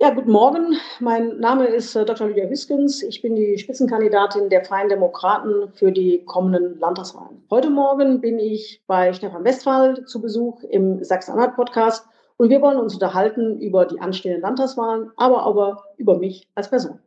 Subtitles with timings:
[0.00, 0.76] Ja, guten Morgen.
[1.00, 2.28] Mein Name ist äh, Dr.
[2.28, 3.02] Lydia Hüskens.
[3.02, 7.42] Ich bin die Spitzenkandidatin der Freien Demokraten für die kommenden Landtagswahlen.
[7.50, 12.06] Heute Morgen bin ich bei Stefan Westphal zu Besuch im Sachsen-Anhalt-Podcast
[12.36, 17.00] und wir wollen uns unterhalten über die anstehenden Landtagswahlen, aber auch über mich als Person.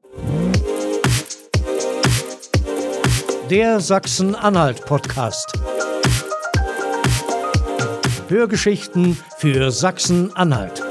[3.49, 5.53] Der Sachsen-Anhalt-Podcast.
[8.27, 10.90] Hörgeschichten für Sachsen-Anhalt.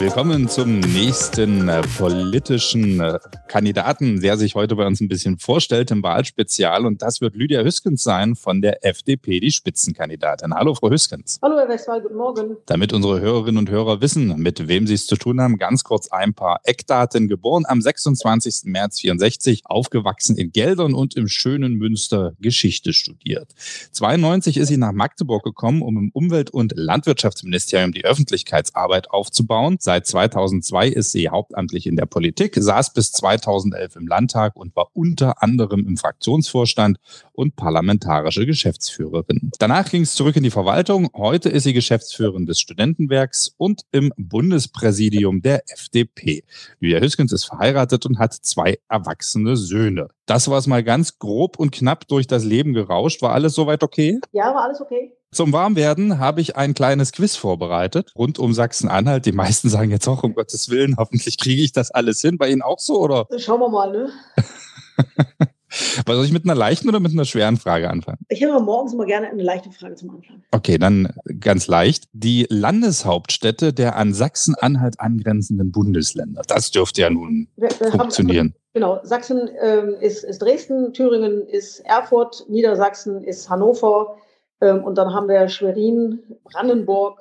[0.00, 3.18] Willkommen zum nächsten äh, politischen äh,
[3.48, 6.86] Kandidaten, der sich heute bei uns ein bisschen vorstellt im Wahlspezial.
[6.86, 10.54] Und das wird Lydia Hüskens sein von der FDP, die Spitzenkandidatin.
[10.54, 11.38] Hallo, Frau Hüskens.
[11.42, 12.56] Hallo, Herr Westphal, guten Morgen.
[12.64, 16.10] Damit unsere Hörerinnen und Hörer wissen, mit wem sie es zu tun haben, ganz kurz
[16.10, 17.28] ein paar Eckdaten.
[17.28, 18.62] Geboren am 26.
[18.64, 23.52] März 64, aufgewachsen in Geldern und im schönen Münster Geschichte studiert.
[23.92, 29.78] 92 ist sie nach Magdeburg gekommen, um im Umwelt- und Landwirtschaftsministerium die Öffentlichkeitsarbeit aufzubauen.
[29.90, 34.86] Seit 2002 ist sie hauptamtlich in der Politik, saß bis 2011 im Landtag und war
[34.92, 36.98] unter anderem im Fraktionsvorstand
[37.32, 39.50] und parlamentarische Geschäftsführerin.
[39.58, 41.08] Danach ging es zurück in die Verwaltung.
[41.12, 46.44] Heute ist sie Geschäftsführerin des Studentenwerks und im Bundespräsidium der FDP.
[46.78, 50.10] Julia Hüskens ist verheiratet und hat zwei erwachsene Söhne.
[50.24, 53.22] Das war es mal ganz grob und knapp durch das Leben gerauscht.
[53.22, 54.20] War alles soweit okay?
[54.30, 55.16] Ja, war alles okay.
[55.32, 59.26] Zum Warmwerden habe ich ein kleines Quiz vorbereitet rund um Sachsen-Anhalt.
[59.26, 62.36] Die meisten sagen jetzt auch, um Gottes Willen, hoffentlich kriege ich das alles hin.
[62.36, 63.28] Bei Ihnen auch so, oder?
[63.38, 64.10] Schauen wir mal, ne?
[66.04, 68.18] Was soll ich mit einer leichten oder mit einer schweren Frage anfangen?
[68.28, 70.42] Ich habe morgens immer gerne eine leichte Frage zum Anfang.
[70.50, 72.08] Okay, dann ganz leicht.
[72.12, 76.42] Die Landeshauptstädte der an Sachsen-Anhalt angrenzenden Bundesländer.
[76.48, 78.48] Das dürfte ja nun wir, wir funktionieren.
[78.48, 84.16] Haben, genau, Sachsen ähm, ist, ist Dresden, Thüringen ist Erfurt, Niedersachsen ist Hannover,
[84.60, 87.18] ähm, und dann haben wir Schwerin, Brandenburg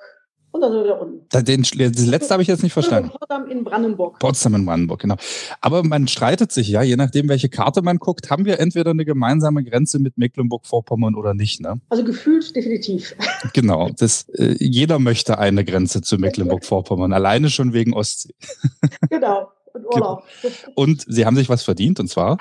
[0.52, 1.46] und dann sind wir wieder unten.
[1.46, 3.12] Den, das letzte habe ich jetzt nicht verstanden.
[3.12, 4.18] Potsdam in Brandenburg.
[4.18, 5.16] Potsdam in Brandenburg, genau.
[5.62, 9.06] Aber man streitet sich ja, je nachdem, welche Karte man guckt, haben wir entweder eine
[9.06, 11.62] gemeinsame Grenze mit Mecklenburg-Vorpommern oder nicht.
[11.62, 11.80] Ne?
[11.90, 13.16] Also gefühlt definitiv.
[13.54, 13.90] Genau.
[13.98, 18.34] Das, äh, jeder möchte eine Grenze zu Mecklenburg-Vorpommern, alleine schon wegen Ostsee.
[19.10, 19.52] Genau.
[19.74, 20.24] Und Urlaub.
[20.76, 22.38] Und Sie haben sich was verdient, und zwar.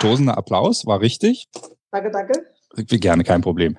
[0.00, 1.48] Tosender Applaus, war richtig.
[1.94, 2.46] Danke, danke.
[2.74, 3.76] Wie gerne, kein Problem.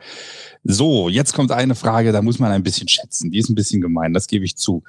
[0.64, 3.30] So, jetzt kommt eine Frage, da muss man ein bisschen schätzen.
[3.30, 4.84] Die ist ein bisschen gemein, das gebe ich zu.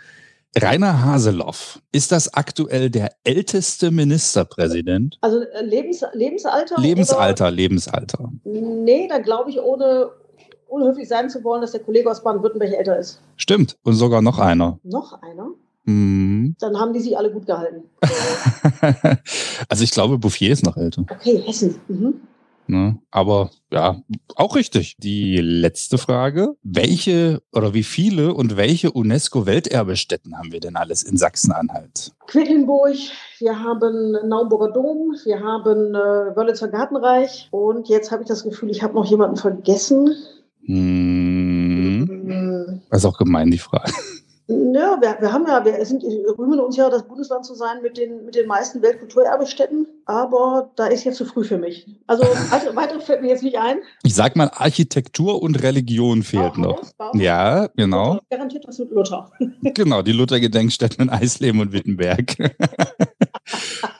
[0.56, 5.18] Rainer Haseloff, ist das aktuell der älteste Ministerpräsident?
[5.22, 6.80] Also äh, Lebens, Lebensalter?
[6.80, 7.50] Lebensalter, oder?
[7.50, 8.32] Lebensalter.
[8.44, 10.10] Nee, da glaube ich, ohne
[10.68, 13.20] unhöflich sein zu wollen, dass der Kollege aus Baden-Württemberg älter ist.
[13.34, 14.78] Stimmt, und sogar noch einer.
[14.84, 15.48] Noch einer?
[15.84, 16.54] Mhm.
[16.60, 17.90] Dann haben die sich alle gut gehalten.
[19.68, 21.04] also ich glaube, Bouffier ist noch älter.
[21.10, 21.80] Okay, Hessen.
[21.88, 22.20] Mhm.
[22.68, 22.98] Ne?
[23.10, 24.00] Aber ja,
[24.34, 24.96] auch richtig.
[24.98, 26.56] Die letzte Frage.
[26.62, 32.12] Welche oder wie viele und welche UNESCO-Welterbestätten haben wir denn alles in Sachsen-Anhalt?
[32.26, 32.96] Quedlinburg,
[33.38, 38.70] wir haben Naumburger Dom, wir haben äh, Wörlitzer Gartenreich und jetzt habe ich das Gefühl,
[38.70, 40.14] ich habe noch jemanden vergessen.
[40.64, 42.06] Hm.
[42.08, 42.82] hm.
[42.90, 43.92] Das ist auch gemein, die Frage.
[44.48, 47.96] Ja, wir, wir haben ja, wir sind, rühmen uns ja, das Bundesland zu sein mit
[47.96, 51.86] den, mit den meisten Weltkulturerbestätten, aber da ist jetzt zu früh für mich.
[52.06, 53.78] Also weitere, weitere fällt mir jetzt nicht ein.
[54.04, 56.92] Ich sag mal, Architektur und Religion fehlt Bauhaus, noch.
[56.92, 57.20] Bauhaus.
[57.20, 58.20] Ja, genau.
[58.30, 59.32] Garantiert was mit Luther.
[59.62, 62.36] genau, die Luther-Gedenkstätten in Eisleben und Wittenberg.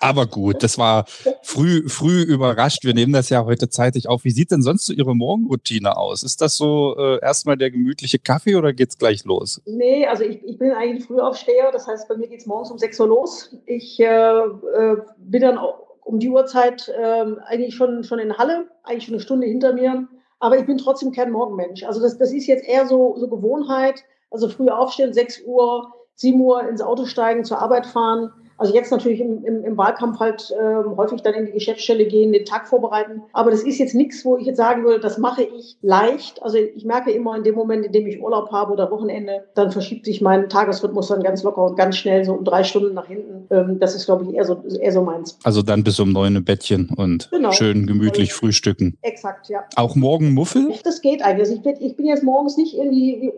[0.00, 1.04] Aber gut, das war
[1.42, 2.84] früh, früh überrascht.
[2.84, 4.24] Wir nehmen das ja heute zeitig auf.
[4.24, 6.22] Wie sieht denn sonst so Ihre Morgenroutine aus?
[6.22, 9.60] Ist das so äh, erstmal der gemütliche Kaffee oder geht's gleich los?
[9.66, 11.70] Nee, also ich, ich bin eigentlich Frühaufsteher.
[11.72, 13.56] Das heißt, bei mir geht's morgens um 6 Uhr los.
[13.66, 15.58] Ich äh, äh, bin dann
[16.04, 20.08] um die Uhrzeit äh, eigentlich schon, schon in Halle, eigentlich schon eine Stunde hinter mir.
[20.38, 21.84] Aber ich bin trotzdem kein Morgenmensch.
[21.84, 24.04] Also das, das ist jetzt eher so, so Gewohnheit.
[24.30, 28.90] Also früh aufstehen, 6 Uhr, 7 Uhr ins Auto steigen, zur Arbeit fahren also jetzt
[28.90, 32.68] natürlich im, im, im Wahlkampf halt äh, häufig dann in die Geschäftsstelle gehen, den Tag
[32.68, 33.22] vorbereiten.
[33.32, 36.42] Aber das ist jetzt nichts, wo ich jetzt sagen würde, das mache ich leicht.
[36.42, 39.70] Also ich merke immer in dem Moment, in dem ich Urlaub habe oder Wochenende, dann
[39.70, 43.06] verschiebt sich mein Tagesrhythmus dann ganz locker und ganz schnell so um drei Stunden nach
[43.06, 43.46] hinten.
[43.50, 45.38] Ähm, das ist, glaube ich, eher so, eher so meins.
[45.44, 47.52] Also dann bis um neun im Bettchen und genau.
[47.52, 48.96] schön gemütlich also, frühstücken.
[49.02, 49.64] Exakt, ja.
[49.76, 50.72] Auch morgen Muffel?
[50.84, 51.46] Das geht eigentlich.
[51.46, 53.32] Also ich, bin, ich bin jetzt morgens nicht irgendwie, äh,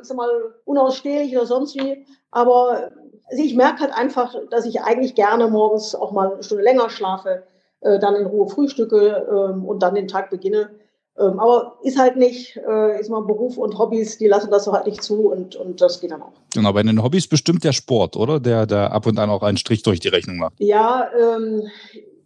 [0.00, 0.28] ich sag mal,
[0.64, 2.04] unausstehlich oder sonst wie.
[2.30, 2.90] Aber
[3.30, 6.90] also ich merke halt einfach, dass ich eigentlich gerne morgens auch mal eine Stunde länger
[6.90, 7.44] schlafe,
[7.80, 10.70] äh, dann in Ruhe frühstücke ähm, und dann den Tag beginne.
[11.18, 14.72] Ähm, aber ist halt nicht, äh, ist mal Beruf und Hobbys, die lassen das so
[14.72, 16.32] halt nicht zu und, und das geht dann auch.
[16.54, 18.40] Genau, bei den Hobbys bestimmt der Sport, oder?
[18.40, 20.54] Der, der ab und an auch einen Strich durch die Rechnung macht.
[20.58, 21.68] Ja, ähm,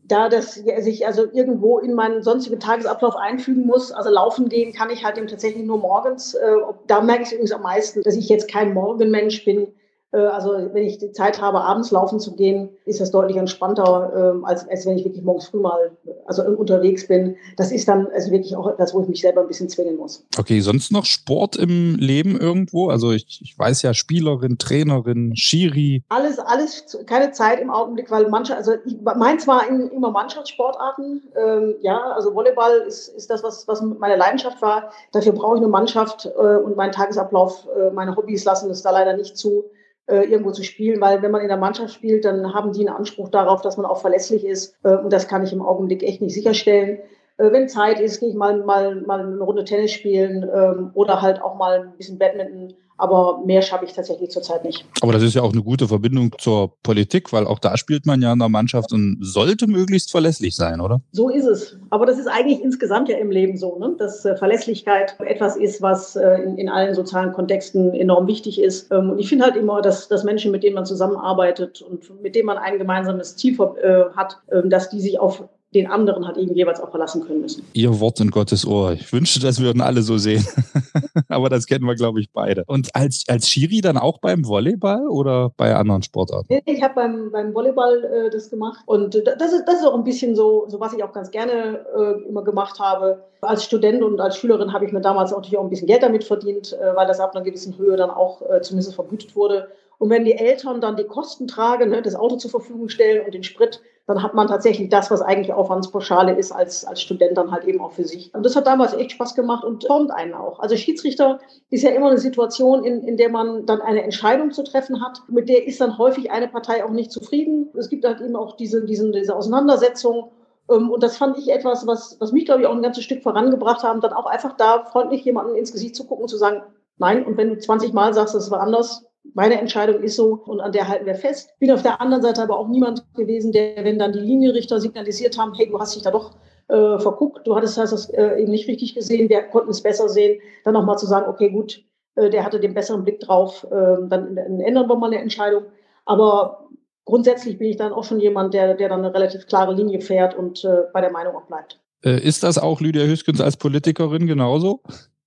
[0.07, 4.91] da das sich also irgendwo in meinen sonstigen Tagesablauf einfügen muss, also laufen gehen kann
[4.91, 6.35] ich halt eben tatsächlich nur morgens.
[6.35, 6.57] Äh,
[6.87, 9.69] da merke ich übrigens am meisten, dass ich jetzt kein Morgenmensch bin.
[10.15, 14.33] Äh, also wenn ich die Zeit habe, abends laufen zu gehen, ist das deutlich entspannter,
[14.35, 15.91] ähm, als, als wenn ich wirklich morgens früh mal
[16.27, 17.37] also unterwegs bin.
[17.57, 20.25] Das ist dann also wirklich auch etwas, wo ich mich selber ein bisschen zwingen muss.
[20.39, 22.89] Okay, sonst noch Sport im Leben irgendwo?
[22.89, 26.05] Also ich, ich weiß ja, Spielerin, Trainerin, Schiri.
[26.09, 31.23] Alles, alles, keine Zeit im Augenblick, weil manche, also ich, meins war immer Mannschaftssportarten.
[31.37, 34.91] Ähm, ja, also Volleyball ist, ist das, was, was meine Leidenschaft war.
[35.13, 38.91] Dafür brauche ich eine Mannschaft äh, und mein Tagesablauf, äh, meine Hobbys lassen es da
[38.91, 39.65] leider nicht zu
[40.13, 43.29] irgendwo zu spielen, weil wenn man in der Mannschaft spielt, dann haben die einen Anspruch
[43.29, 46.35] darauf, dass man auch verlässlich ist äh, und das kann ich im Augenblick echt nicht
[46.35, 46.99] sicherstellen.
[47.39, 51.23] Äh, wenn Zeit ist, gehe ich mal, mal, mal eine Runde Tennis spielen ähm, oder
[51.23, 54.85] halt auch mal ein bisschen Badminton aber mehr schaffe ich tatsächlich zurzeit nicht.
[55.01, 58.23] Aber das ist ja auch eine gute Verbindung zur Politik, weil auch da spielt man
[58.23, 61.01] ja in der Mannschaft und sollte möglichst verlässlich sein, oder?
[61.13, 61.77] So ist es.
[61.91, 63.95] Aber das ist eigentlich insgesamt ja im Leben so, ne?
[63.99, 68.91] dass äh, Verlässlichkeit etwas ist, was äh, in, in, allen sozialen Kontexten enorm wichtig ist.
[68.93, 72.35] Ähm, und ich finde halt immer, dass, dass Menschen, mit denen man zusammenarbeitet und mit
[72.35, 75.45] denen man ein gemeinsames Ziel äh, hat, äh, dass die sich auf
[75.75, 77.65] den anderen hat eben jeweils auch verlassen können müssen.
[77.73, 78.93] Ihr Wort in Gottes Ohr.
[78.93, 80.47] Ich wünschte, das würden alle so sehen.
[81.29, 82.65] Aber das kennen wir, glaube ich, beide.
[82.67, 86.61] Und als, als Schiri dann auch beim Volleyball oder bei anderen Sportarten?
[86.65, 88.81] Ich habe beim, beim Volleyball äh, das gemacht.
[88.87, 91.85] Und das ist, das ist auch ein bisschen so, so was ich auch ganz gerne
[91.97, 93.25] äh, immer gemacht habe.
[93.41, 96.03] Als Student und als Schülerin habe ich mir damals auch natürlich auch ein bisschen Geld
[96.03, 99.69] damit verdient, äh, weil das ab einer gewissen Höhe dann auch äh, zumindest vergütet wurde.
[99.99, 103.35] Und wenn die Eltern dann die Kosten tragen, ne, das Auto zur Verfügung stellen und
[103.35, 107.51] den Sprit, dann hat man tatsächlich das, was eigentlich Aufwandspauschale ist, als, als Student dann
[107.51, 108.35] halt eben auch für sich.
[108.35, 110.61] Und das hat damals echt Spaß gemacht und formt einen auch.
[110.61, 111.39] Also Schiedsrichter
[111.71, 115.23] ist ja immer eine Situation, in, in der man dann eine Entscheidung zu treffen hat.
[115.29, 117.71] Mit der ist dann häufig eine Partei auch nicht zufrieden.
[117.79, 120.33] Es gibt halt eben auch diese, diese, diese Auseinandersetzung.
[120.71, 123.23] Ähm, und das fand ich etwas, was, was mich, glaube ich, auch ein ganzes Stück
[123.23, 126.63] vorangebracht haben, dann auch einfach da freundlich jemanden ins Gesicht zu gucken und zu sagen,
[126.99, 130.61] nein, und wenn du 20 Mal sagst, das war anders, meine Entscheidung ist so und
[130.61, 131.51] an der halten wir fest.
[131.59, 135.39] Bin auf der anderen Seite aber auch niemand gewesen, der, wenn dann die Linienrichter signalisiert
[135.39, 136.37] haben, hey, du hast dich da doch
[136.69, 140.09] äh, verguckt, du hattest hast das äh, eben nicht richtig gesehen, wir konnten es besser
[140.09, 141.85] sehen, dann nochmal zu sagen, okay, gut,
[142.17, 145.65] äh, der hatte den besseren Blick drauf, ähm, dann, dann ändern wir mal eine Entscheidung.
[146.05, 146.69] Aber
[147.05, 150.37] grundsätzlich bin ich dann auch schon jemand, der, der dann eine relativ klare Linie fährt
[150.37, 151.81] und äh, bei der Meinung auch bleibt.
[152.05, 154.83] Äh, ist das auch Lydia Hüskens als Politikerin genauso?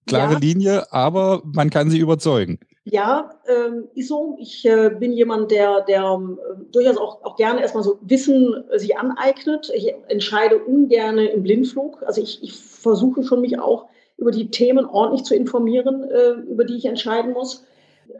[0.05, 0.39] Klare ja.
[0.39, 2.59] Linie, aber man kann sie überzeugen.
[2.89, 4.37] Ja, ähm, ist so.
[4.39, 8.79] Ich äh, bin jemand, der, der äh, durchaus auch, auch gerne erstmal so Wissen äh,
[8.79, 9.69] sich aneignet.
[9.75, 12.01] Ich entscheide ungern im Blindflug.
[12.03, 16.63] Also ich, ich versuche schon mich auch über die Themen ordentlich zu informieren, äh, über
[16.63, 17.65] die ich entscheiden muss.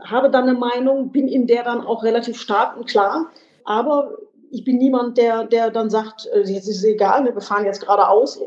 [0.02, 3.28] Habe dann eine Meinung, bin in der dann auch relativ stark und klar.
[3.64, 4.18] Aber
[4.52, 7.80] ich bin niemand, der, der dann sagt, äh, jetzt ist es egal, wir fahren jetzt
[7.80, 8.42] geradeaus.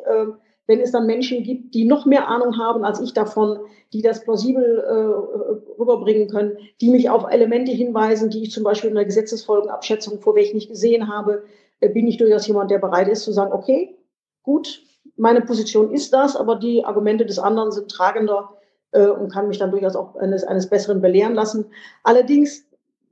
[0.70, 3.58] Wenn es dann Menschen gibt, die noch mehr Ahnung haben als ich davon,
[3.92, 8.90] die das plausibel äh, rüberbringen können, die mich auf Elemente hinweisen, die ich zum Beispiel
[8.90, 11.42] in der Gesetzesfolgenabschätzung vorweg nicht gesehen habe,
[11.80, 13.96] äh, bin ich durchaus jemand, der bereit ist zu sagen, okay,
[14.44, 14.80] gut,
[15.16, 18.50] meine Position ist das, aber die Argumente des anderen sind tragender
[18.92, 21.64] äh, und kann mich dann durchaus auch eines, eines Besseren belehren lassen.
[22.04, 22.64] Allerdings,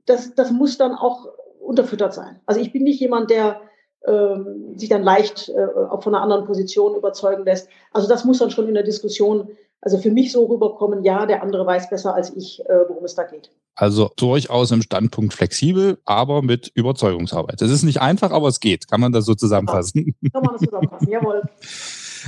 [0.05, 1.27] das, das muss dann auch
[1.59, 2.39] unterfüttert sein.
[2.45, 3.59] Also ich bin nicht jemand, der
[4.07, 7.67] ähm, sich dann leicht äh, auch von einer anderen Position überzeugen lässt.
[7.91, 9.49] Also das muss dann schon in der Diskussion,
[9.81, 13.15] also für mich so rüberkommen, ja, der andere weiß besser als ich, äh, worum es
[13.15, 13.51] da geht.
[13.75, 17.61] Also durchaus im Standpunkt flexibel, aber mit Überzeugungsarbeit.
[17.61, 18.89] Es ist nicht einfach, aber es geht.
[18.89, 20.15] Kann man das so zusammenfassen?
[20.21, 21.43] Ja, kann man das zusammenfassen, jawohl.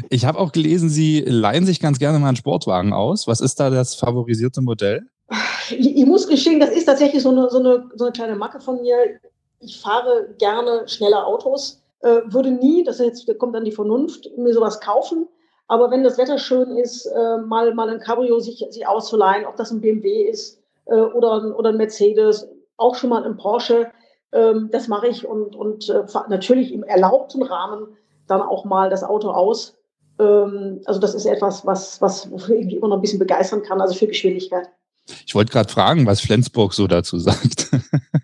[0.10, 3.28] Ich habe auch gelesen, Sie leihen sich ganz gerne mal einen Sportwagen aus.
[3.28, 5.04] Was ist da das favorisierte Modell?
[5.70, 8.60] Ich, ich muss gestehen, das ist tatsächlich so eine, so, eine, so eine kleine Macke
[8.60, 8.96] von mir
[9.62, 14.30] ich fahre gerne schnelle Autos, äh, würde nie, das jetzt da kommt dann die Vernunft,
[14.38, 15.27] mir sowas kaufen.
[15.68, 19.56] Aber wenn das Wetter schön ist, äh, mal, mal ein Cabrio sich, sich auszuleihen, ob
[19.56, 23.91] das ein BMW ist äh, oder, oder ein Mercedes, auch schon mal ein Porsche,
[24.34, 27.96] ähm, das mache ich und, und äh, natürlich im erlaubten Rahmen
[28.27, 29.77] dann auch mal das Auto aus.
[30.20, 33.80] Ähm, also das ist etwas, was, was wofür ich immer noch ein bisschen begeistern kann,
[33.80, 34.70] also für Geschwindigkeit.
[35.25, 37.72] Ich wollte gerade fragen, was Flensburg so dazu sagt.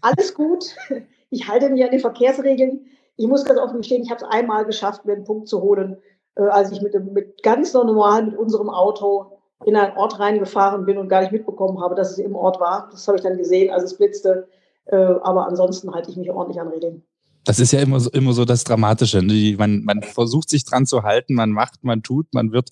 [0.01, 0.65] Alles gut.
[1.29, 2.85] Ich halte mich an die Verkehrsregeln.
[3.15, 5.97] Ich muss ganz offen gestehen, ich habe es einmal geschafft, mir einen Punkt zu holen,
[6.35, 10.97] äh, als ich mit, mit ganz normal mit unserem Auto in einen Ort reingefahren bin
[10.97, 12.89] und gar nicht mitbekommen habe, dass es im Ort war.
[12.91, 14.47] Das habe ich dann gesehen, als es blitzte.
[14.85, 17.03] Äh, aber ansonsten halte ich mich ordentlich an Regeln.
[17.43, 19.23] Das ist ja immer so, immer so das Dramatische.
[19.23, 19.55] Ne?
[19.57, 22.71] Man, man versucht sich dran zu halten, man macht, man tut, man wird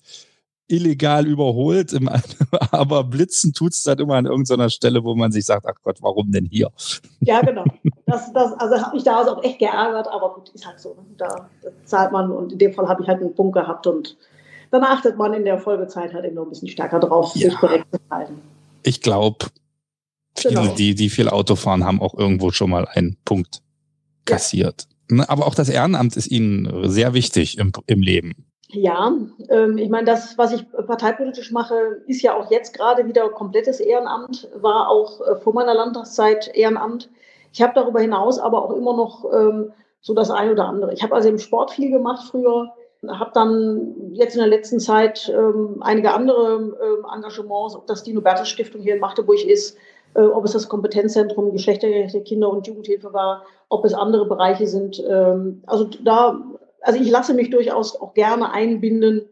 [0.68, 1.96] illegal überholt,
[2.72, 5.98] aber blitzen tut es dann immer an irgendeiner Stelle, wo man sich sagt, ach Gott,
[6.00, 6.70] warum denn hier?
[7.20, 7.64] Ja, genau.
[8.06, 10.90] Das, das, also hat mich da auch echt geärgert, aber gut, ist halt so.
[10.90, 11.04] Ne?
[11.16, 11.48] Da,
[11.84, 14.16] zahlt man und in dem Fall habe ich halt einen Punkt gehabt und
[14.70, 17.50] dann achtet man in der Folgezeit halt eben noch ein bisschen stärker drauf, ja.
[17.50, 18.40] sich korrekt zu halten.
[18.82, 19.46] Ich glaube,
[20.36, 20.74] viele, genau.
[20.74, 23.62] die, die viel Auto fahren, haben auch irgendwo schon mal einen Punkt
[24.24, 24.86] kassiert.
[25.10, 25.16] Ja.
[25.16, 28.45] Ne, aber auch das Ehrenamt ist Ihnen sehr wichtig im, im Leben.
[28.70, 29.12] Ja,
[29.48, 33.78] ähm, ich meine, das, was ich parteipolitisch mache, ist ja auch jetzt gerade wieder komplettes
[33.78, 37.08] Ehrenamt, war auch äh, vor meiner Landtagszeit Ehrenamt.
[37.52, 40.92] Ich habe darüber hinaus aber auch immer noch ähm, so das eine oder andere.
[40.92, 42.72] Ich habe also im Sport viel gemacht früher,
[43.06, 48.12] habe dann jetzt in der letzten Zeit ähm, einige andere ähm, Engagements, ob das die
[48.12, 49.76] Nobertus Stiftung hier in Magdeburg ist,
[50.14, 55.02] äh, ob es das Kompetenzzentrum geschlechtergerechte Kinder- und Jugendhilfe war, ob es andere Bereiche sind.
[55.08, 56.40] Ähm, also da
[56.86, 59.22] also ich lasse mich durchaus auch gerne einbinden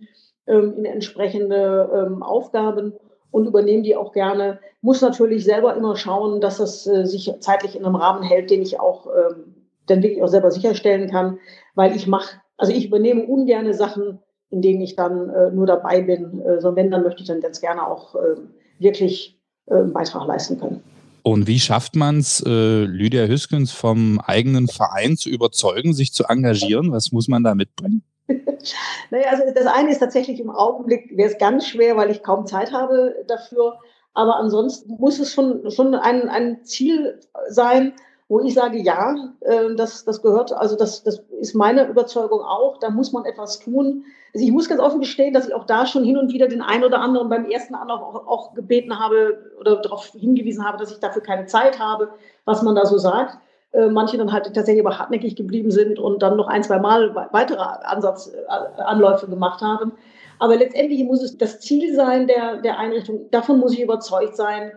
[0.46, 2.92] ähm, in entsprechende ähm, Aufgaben
[3.30, 4.58] und übernehme die auch gerne.
[4.80, 8.60] Muss natürlich selber immer schauen, dass das äh, sich zeitlich in einem Rahmen hält, den
[8.60, 9.54] ich auch ähm,
[9.86, 11.38] dann wirklich auch selber sicherstellen kann,
[11.74, 14.18] weil ich mache, also ich übernehme ungerne Sachen,
[14.50, 17.40] in denen ich dann äh, nur dabei bin, äh, sondern wenn, dann möchte ich dann
[17.40, 18.36] ganz gerne auch äh,
[18.78, 20.82] wirklich äh, einen Beitrag leisten können.
[21.26, 26.24] Und wie schafft man es, äh, Lydia Hüskens vom eigenen Verein zu überzeugen, sich zu
[26.24, 26.92] engagieren?
[26.92, 28.04] Was muss man da mitbringen?
[28.28, 32.46] naja, also das eine ist tatsächlich im Augenblick, wäre es ganz schwer, weil ich kaum
[32.46, 33.78] Zeit habe dafür.
[34.12, 37.94] Aber ansonsten muss es schon, schon ein, ein Ziel sein,
[38.28, 42.78] wo ich sage, ja, äh, das, das gehört, also das, das ist meine Überzeugung auch,
[42.80, 44.04] da muss man etwas tun.
[44.34, 46.60] Also ich muss ganz offen gestehen, dass ich auch da schon hin und wieder den
[46.60, 50.90] einen oder anderen beim ersten Anlauf auch, auch gebeten habe oder darauf hingewiesen habe, dass
[50.90, 52.08] ich dafür keine Zeit habe,
[52.44, 53.38] was man da so sagt.
[53.70, 57.14] Äh, manche dann halt tatsächlich aber hartnäckig geblieben sind und dann noch ein, zwei Mal
[57.30, 59.92] weitere Ansatzanläufe äh, gemacht haben.
[60.40, 63.30] Aber letztendlich muss es das Ziel sein der, der Einrichtung.
[63.30, 64.72] Davon muss ich überzeugt sein,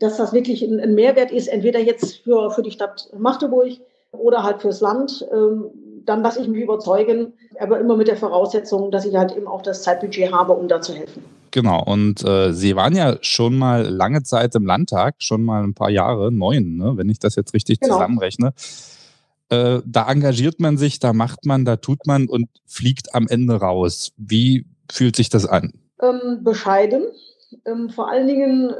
[0.00, 3.72] dass das wirklich ein, ein Mehrwert ist, entweder jetzt für, für die Stadt Magdeburg
[4.12, 5.26] oder halt fürs Land.
[5.32, 5.70] Ähm,
[6.08, 9.62] dann lasse ich mich überzeugen, aber immer mit der Voraussetzung, dass ich halt eben auch
[9.62, 11.22] das Zeitbudget habe, um da zu helfen.
[11.50, 15.74] Genau, und äh, Sie waren ja schon mal lange Zeit im Landtag, schon mal ein
[15.74, 17.94] paar Jahre, neun, ne, wenn ich das jetzt richtig genau.
[17.94, 18.52] zusammenrechne.
[19.50, 23.54] Äh, da engagiert man sich, da macht man, da tut man und fliegt am Ende
[23.54, 24.12] raus.
[24.16, 25.72] Wie fühlt sich das an?
[26.02, 27.04] Ähm, bescheiden.
[27.64, 28.72] Ähm, vor allen Dingen,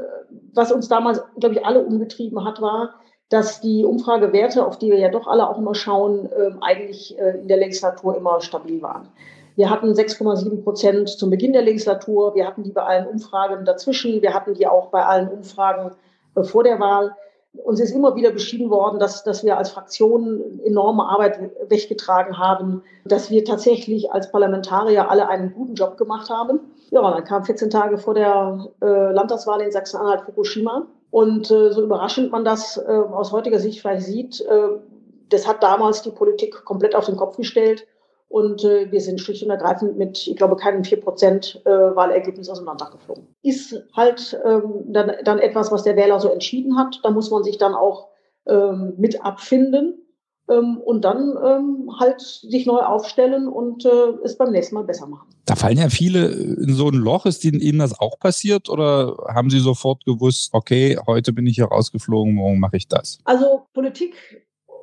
[0.53, 4.97] was uns damals, glaube ich, alle umgetrieben hat, war, dass die Umfragewerte, auf die wir
[4.97, 9.07] ja doch alle auch immer schauen, äh, eigentlich äh, in der Legislatur immer stabil waren.
[9.55, 12.33] Wir hatten 6,7 Prozent zum Beginn der Legislatur.
[12.33, 14.21] Wir hatten die bei allen Umfragen dazwischen.
[14.21, 15.91] Wir hatten die auch bei allen Umfragen
[16.35, 17.15] äh, vor der Wahl.
[17.65, 22.83] Uns ist immer wieder beschieden worden, dass, dass wir als Fraktion enorme Arbeit weggetragen haben,
[23.05, 26.59] dass wir tatsächlich als Parlamentarier alle einen guten Job gemacht haben.
[26.91, 30.85] Ja, dann kam 14 Tage vor der äh, Landtagswahl in Sachsen-Anhalt Fukushima.
[31.11, 34.69] Und äh, so überraschend man das äh, aus heutiger Sicht vielleicht sieht, äh,
[35.29, 37.87] das hat damals die Politik komplett auf den Kopf gestellt.
[38.27, 42.59] Und äh, wir sind schlicht und ergreifend mit, ich glaube, keinem 4% äh, Wahlergebnis aus
[42.59, 43.27] dem Landtag geflogen.
[43.41, 46.99] Ist halt ähm, dann, dann etwas, was der Wähler so entschieden hat.
[47.01, 48.09] Da muss man sich dann auch
[48.45, 49.99] ähm, mit abfinden
[50.57, 53.89] und dann ähm, halt sich neu aufstellen und äh,
[54.23, 55.27] es beim nächsten Mal besser machen.
[55.45, 57.25] Da fallen ja viele in so ein Loch.
[57.25, 61.65] Ist Ihnen das auch passiert oder haben Sie sofort gewusst, okay, heute bin ich hier
[61.65, 63.19] rausgeflogen, morgen mache ich das?
[63.25, 64.15] Also Politik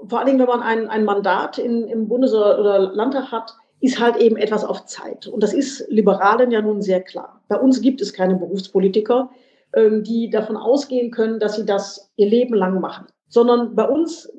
[0.09, 4.01] vor allen Dingen, wenn man ein, ein Mandat in, im Bundes- oder Landtag hat, ist
[4.01, 5.27] halt eben etwas auf Zeit.
[5.27, 7.41] Und das ist Liberalen ja nun sehr klar.
[7.49, 9.31] Bei uns gibt es keine Berufspolitiker,
[9.75, 13.07] ähm, die davon ausgehen können, dass sie das ihr Leben lang machen.
[13.29, 14.33] Sondern bei uns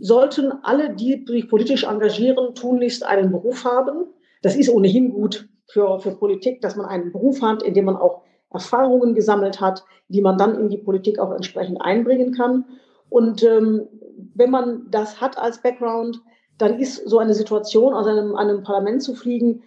[0.00, 4.06] sollten alle, die sich politisch engagieren, tunlichst einen Beruf haben.
[4.42, 7.96] Das ist ohnehin gut für, für Politik, dass man einen Beruf hat, in dem man
[7.96, 12.64] auch Erfahrungen gesammelt hat, die man dann in die Politik auch entsprechend einbringen kann.
[13.08, 13.86] Und ähm,
[14.34, 16.20] wenn man das hat als Background,
[16.58, 19.62] dann ist so eine Situation, aus einem, einem Parlament zu fliegen,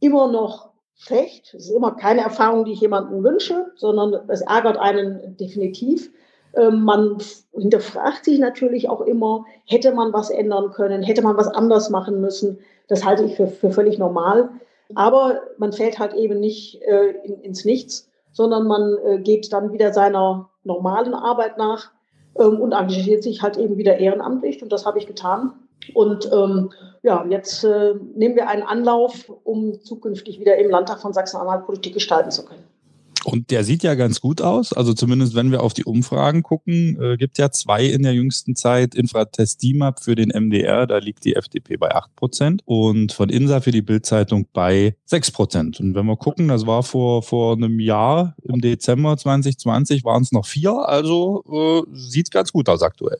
[0.00, 1.54] immer noch schlecht.
[1.54, 6.10] Es ist immer keine Erfahrung, die ich jemandem wünsche, sondern es ärgert einen definitiv.
[6.58, 7.18] Ähm, man
[7.52, 12.20] hinterfragt sich natürlich auch immer, hätte man was ändern können, hätte man was anders machen
[12.20, 12.58] müssen.
[12.88, 14.50] Das halte ich für, für völlig normal.
[14.94, 19.72] Aber man fällt halt eben nicht äh, in, ins Nichts, sondern man äh, geht dann
[19.72, 21.92] wieder seiner normalen Arbeit nach
[22.38, 24.62] ähm, und engagiert sich halt eben wieder ehrenamtlich.
[24.62, 25.52] Und das habe ich getan.
[25.94, 26.70] Und ähm,
[27.02, 31.94] ja, jetzt äh, nehmen wir einen Anlauf, um zukünftig wieder im Landtag von Sachsen-Anhalt Politik
[31.94, 32.64] gestalten zu können.
[33.30, 34.72] Und der sieht ja ganz gut aus.
[34.72, 38.56] Also zumindest wenn wir auf die Umfragen gucken, äh, gibt ja zwei in der jüngsten
[38.56, 38.94] Zeit.
[38.94, 43.60] Infratest DIMAP für den MDR, da liegt die FDP bei acht Prozent und von INSA
[43.60, 45.78] für die Bildzeitung bei sechs Prozent.
[45.78, 50.32] Und wenn wir gucken, das war vor, vor einem Jahr, im Dezember 2020 waren es
[50.32, 50.88] noch vier.
[50.88, 53.18] Also äh, sieht ganz gut aus aktuell.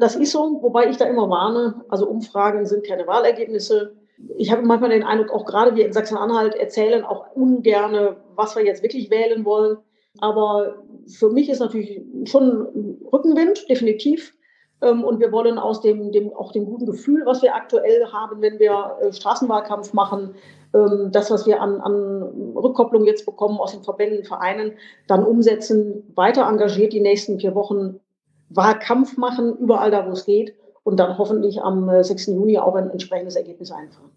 [0.00, 1.84] Das ist so, wobei ich da immer warne.
[1.88, 3.94] Also Umfragen sind keine Wahlergebnisse
[4.36, 8.64] ich habe manchmal den Eindruck, auch gerade wir in Sachsen-Anhalt erzählen auch ungerne, was wir
[8.64, 9.78] jetzt wirklich wählen wollen.
[10.20, 14.34] Aber für mich ist natürlich schon Rückenwind, definitiv.
[14.82, 18.40] Ähm, und wir wollen aus dem, dem, auch dem guten Gefühl, was wir aktuell haben,
[18.40, 20.34] wenn wir äh, Straßenwahlkampf machen,
[20.74, 24.72] ähm, das, was wir an, an Rückkopplung jetzt bekommen aus den Verbänden, Vereinen,
[25.06, 28.00] dann umsetzen, weiter engagiert die nächsten vier Wochen
[28.48, 32.28] Wahlkampf machen, überall da, wo es geht und dann hoffentlich am 6.
[32.28, 34.10] Äh, Juni auch ein entsprechendes Ergebnis einfahren.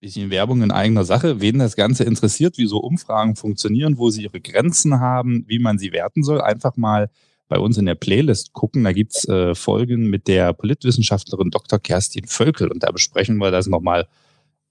[0.00, 1.40] Bisschen Werbung in eigener Sache.
[1.40, 5.78] Wen das Ganze interessiert, wie so Umfragen funktionieren, wo sie ihre Grenzen haben, wie man
[5.78, 7.10] sie werten soll, einfach mal
[7.48, 8.84] bei uns in der Playlist gucken.
[8.84, 11.78] Da gibt's äh, Folgen mit der Politwissenschaftlerin Dr.
[11.78, 14.06] Kerstin Völkel und da besprechen wir das nochmal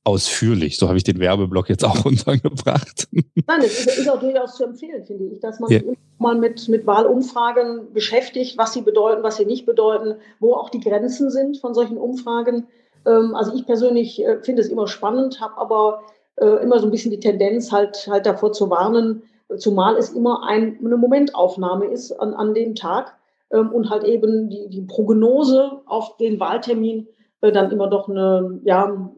[0.10, 0.78] ausführlich.
[0.78, 3.08] So habe ich den Werbeblock jetzt auch untergebracht.
[3.12, 5.80] Nein, es ist, ist, auch durchaus zu empfehlen, finde ich, dass man ja.
[5.80, 10.70] sich mal mit, mit Wahlumfragen beschäftigt, was sie bedeuten, was sie nicht bedeuten, wo auch
[10.70, 12.68] die Grenzen sind von solchen Umfragen.
[13.06, 16.02] Ähm, also ich persönlich äh, finde es immer spannend, habe aber
[16.38, 19.22] äh, immer so ein bisschen die Tendenz, halt, halt davor zu warnen,
[19.58, 23.16] zumal es immer ein, eine Momentaufnahme ist an, an dem Tag
[23.52, 27.08] ähm, und halt eben die, die Prognose auf den Wahltermin
[27.42, 29.10] äh, dann immer doch eine, ja,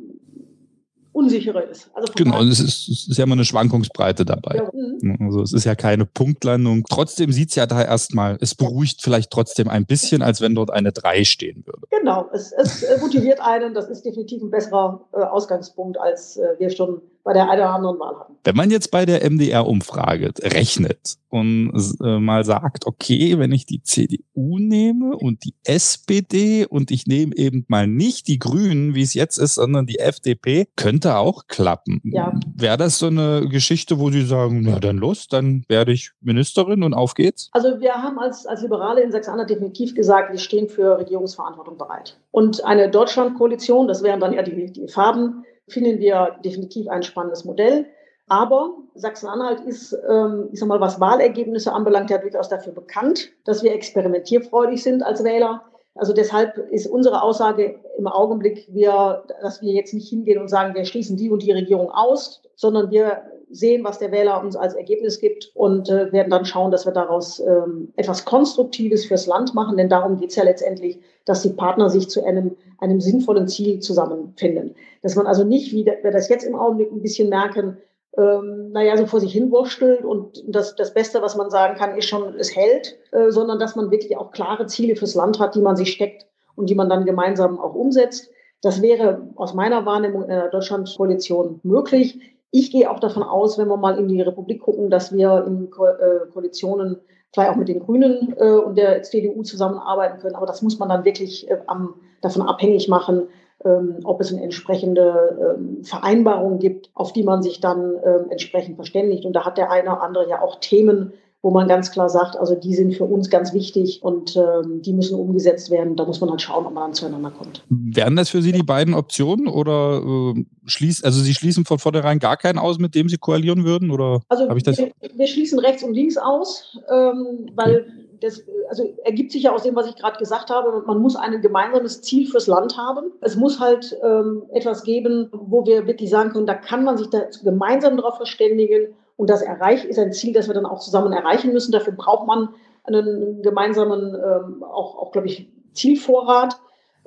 [1.14, 1.90] unsicherer ist.
[1.94, 4.56] Also genau, es ist, es ist ja immer eine Schwankungsbreite dabei.
[4.56, 4.70] Ja.
[4.74, 5.18] Mhm.
[5.22, 6.86] Also es ist ja keine Punktlandung.
[6.90, 10.72] Trotzdem sieht es ja da erstmal, es beruhigt vielleicht trotzdem ein bisschen, als wenn dort
[10.72, 11.82] eine 3 stehen würde.
[11.90, 16.70] Genau, es, es motiviert einen, das ist definitiv ein besserer äh, Ausgangspunkt, als äh, wir
[16.70, 18.36] schon bei der einen oder anderen Wahl hatten.
[18.44, 21.72] Wenn man jetzt bei der MDR-Umfrage rechnet und
[22.04, 27.36] äh, mal sagt, okay, wenn ich die CDU nehme und die SPD und ich nehme
[27.36, 32.02] eben mal nicht die Grünen, wie es jetzt ist, sondern die FDP, könnte auch klappen.
[32.04, 32.34] Ja.
[32.56, 36.84] Wäre das so eine Geschichte, wo Sie sagen, na dann los, dann werde ich Ministerin
[36.84, 37.50] und auf geht's?
[37.52, 42.18] Also wir haben als, als Liberale in Sachsen-Anhalt definitiv gesagt, wir stehen für Regierungsverantwortung bereit.
[42.32, 47.46] Und eine Deutschlandkoalition, das wären dann ja die, die Farben, finden wir definitiv ein spannendes
[47.46, 47.86] Modell.
[48.28, 53.62] Aber Sachsen-Anhalt ist, ähm, ich sag mal, was Wahlergebnisse anbelangt, ja durchaus dafür bekannt, dass
[53.62, 55.64] wir experimentierfreudig sind als Wähler.
[55.96, 60.74] Also deshalb ist unsere Aussage im Augenblick, wir, dass wir jetzt nicht hingehen und sagen,
[60.74, 64.76] wir schließen die und die Regierung aus, sondern wir sehen, was der Wähler uns als
[64.76, 69.54] Ergebnis gibt und äh, werden dann schauen, dass wir daraus ähm, etwas Konstruktives fürs Land
[69.54, 69.76] machen.
[69.76, 73.80] Denn darum geht es ja letztendlich, dass die Partner sich zu einem, einem sinnvollen Ziel
[73.80, 74.76] zusammenfinden.
[75.02, 77.78] Dass man also nicht, wie wir das jetzt im Augenblick ein bisschen merken,
[78.18, 81.98] ähm, naja, so vor sich hin wurschtelt und das, das Beste, was man sagen kann,
[81.98, 85.56] ist schon, es hält, äh, sondern dass man wirklich auch klare Ziele fürs Land hat,
[85.56, 88.30] die man sich steckt und die man dann gemeinsam auch umsetzt.
[88.62, 92.20] Das wäre aus meiner Wahrnehmung in der Deutschlandkoalition möglich.
[92.52, 95.70] Ich gehe auch davon aus, wenn wir mal in die Republik gucken, dass wir in
[95.70, 96.98] Ko äh, Koalitionen
[97.34, 100.36] vielleicht auch mit den Grünen äh, und der CDU zusammenarbeiten können.
[100.36, 103.28] Aber das muss man dann wirklich äh, am, davon abhängig machen,
[103.64, 108.76] ähm, ob es eine entsprechende ähm, Vereinbarung gibt, auf die man sich dann ähm, entsprechend
[108.76, 109.26] verständigt.
[109.26, 112.38] Und da hat der eine oder andere ja auch Themen, wo man ganz klar sagt,
[112.38, 115.96] also die sind für uns ganz wichtig und ähm, die müssen umgesetzt werden.
[115.96, 117.64] Da muss man halt schauen, ob man dann zueinander kommt.
[117.70, 120.04] Wären das für Sie die beiden Optionen oder
[120.36, 123.90] äh, schließt, also Sie schließen von vornherein gar keinen aus, mit dem Sie koalieren würden?
[123.90, 124.78] Oder also ich das?
[124.78, 128.18] Wir, wir schließen rechts und links aus, ähm, weil okay.
[128.22, 130.84] das also ergibt sich ja aus dem, was ich gerade gesagt habe.
[130.86, 133.12] Man muss ein gemeinsames Ziel fürs Land haben.
[133.22, 137.10] Es muss halt ähm, etwas geben, wo wir wirklich sagen können, da kann man sich
[137.10, 141.14] da gemeinsam darauf verständigen und das erreicht ist ein Ziel, das wir dann auch zusammen
[141.14, 141.72] erreichen müssen.
[141.72, 142.50] Dafür braucht man
[142.84, 146.60] einen gemeinsamen, ähm, auch, auch glaube ich, Zielvorrat.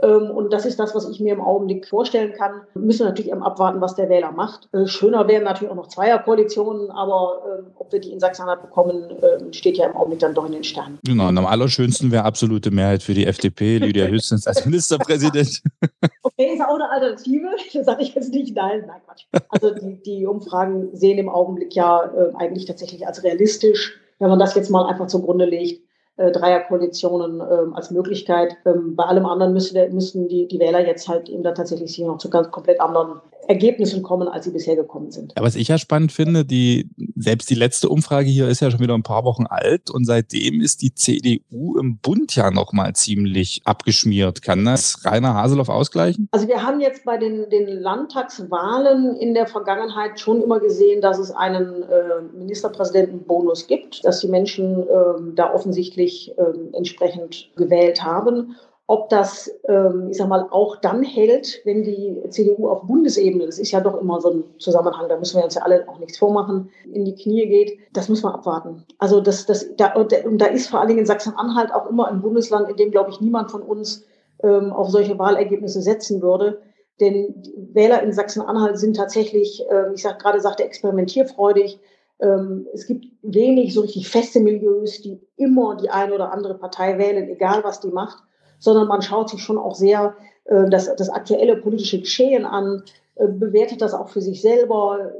[0.02, 2.62] Ähm, und das ist das, was ich mir im Augenblick vorstellen kann.
[2.74, 4.68] Wir müssen natürlich eben abwarten, was der Wähler macht.
[4.72, 9.10] Äh, schöner wären natürlich auch noch Zweierkoalitionen, aber äh, ob wir die in Sachsen-Anhalt bekommen,
[9.10, 10.98] äh, steht ja im Augenblick dann doch in den Sternen.
[11.04, 15.62] Genau, und am allerschönsten wäre absolute Mehrheit für die FDP, Lydia Höchstens als Ministerpräsident.
[16.36, 17.48] okay, ist auch eine Alternative.
[17.74, 18.54] Das sage ich jetzt nicht.
[18.54, 19.26] Nein, nein, Quatsch.
[19.48, 24.54] Also die, die Umfragen sehen im Augenblick ja eigentlich tatsächlich als realistisch, wenn man das
[24.54, 25.84] jetzt mal einfach zugrunde legt
[26.16, 28.56] äh, Dreierkoalitionen ähm, als Möglichkeit.
[28.64, 32.04] Ähm, bei allem anderen müsste, müssten die, die Wähler jetzt halt eben da tatsächlich sich
[32.04, 35.32] noch zu ganz komplett anderen Ergebnissen kommen, als sie bisher gekommen sind.
[35.36, 38.80] Ja, was ich ja spannend finde, die, selbst die letzte Umfrage hier ist ja schon
[38.80, 42.94] wieder ein paar Wochen alt und seitdem ist die CDU im Bund ja noch mal
[42.94, 44.42] ziemlich abgeschmiert.
[44.42, 46.28] Kann das Rainer Haseloff ausgleichen?
[46.32, 51.18] Also wir haben jetzt bei den, den Landtagswahlen in der Vergangenheit schon immer gesehen, dass
[51.18, 58.56] es einen äh, Ministerpräsidentenbonus gibt, dass die Menschen äh, da offensichtlich äh, entsprechend gewählt haben.
[58.86, 63.58] Ob das, ähm, ich sag mal, auch dann hält, wenn die CDU auf Bundesebene, das
[63.58, 66.18] ist ja doch immer so ein Zusammenhang, da müssen wir uns ja alle auch nichts
[66.18, 68.84] vormachen, in die Knie geht, das muss man abwarten.
[68.98, 72.20] Also das, das, da, und da ist vor allen Dingen in Sachsen-Anhalt auch immer ein
[72.20, 74.04] Bundesland, in dem, glaube ich, niemand von uns
[74.42, 76.60] ähm, auf solche Wahlergebnisse setzen würde.
[77.00, 81.80] Denn Wähler in Sachsen-Anhalt sind tatsächlich, äh, ich sag, gerade sagte, experimentierfreudig.
[82.20, 86.98] Ähm, es gibt wenig so richtig feste Milieus, die immer die eine oder andere Partei
[86.98, 88.22] wählen, egal was die macht
[88.64, 90.14] sondern man schaut sich schon auch sehr
[90.46, 92.82] äh, das, das aktuelle politische Geschehen an,
[93.16, 95.12] äh, bewertet das auch für sich selber,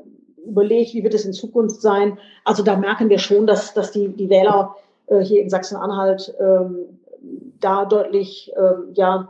[0.46, 2.18] überlegt, wie wird es in Zukunft sein.
[2.44, 4.74] Also da merken wir schon, dass, dass die, die Wähler
[5.06, 6.98] äh, hier in Sachsen-Anhalt ähm,
[7.60, 9.28] da deutlich ähm, ja,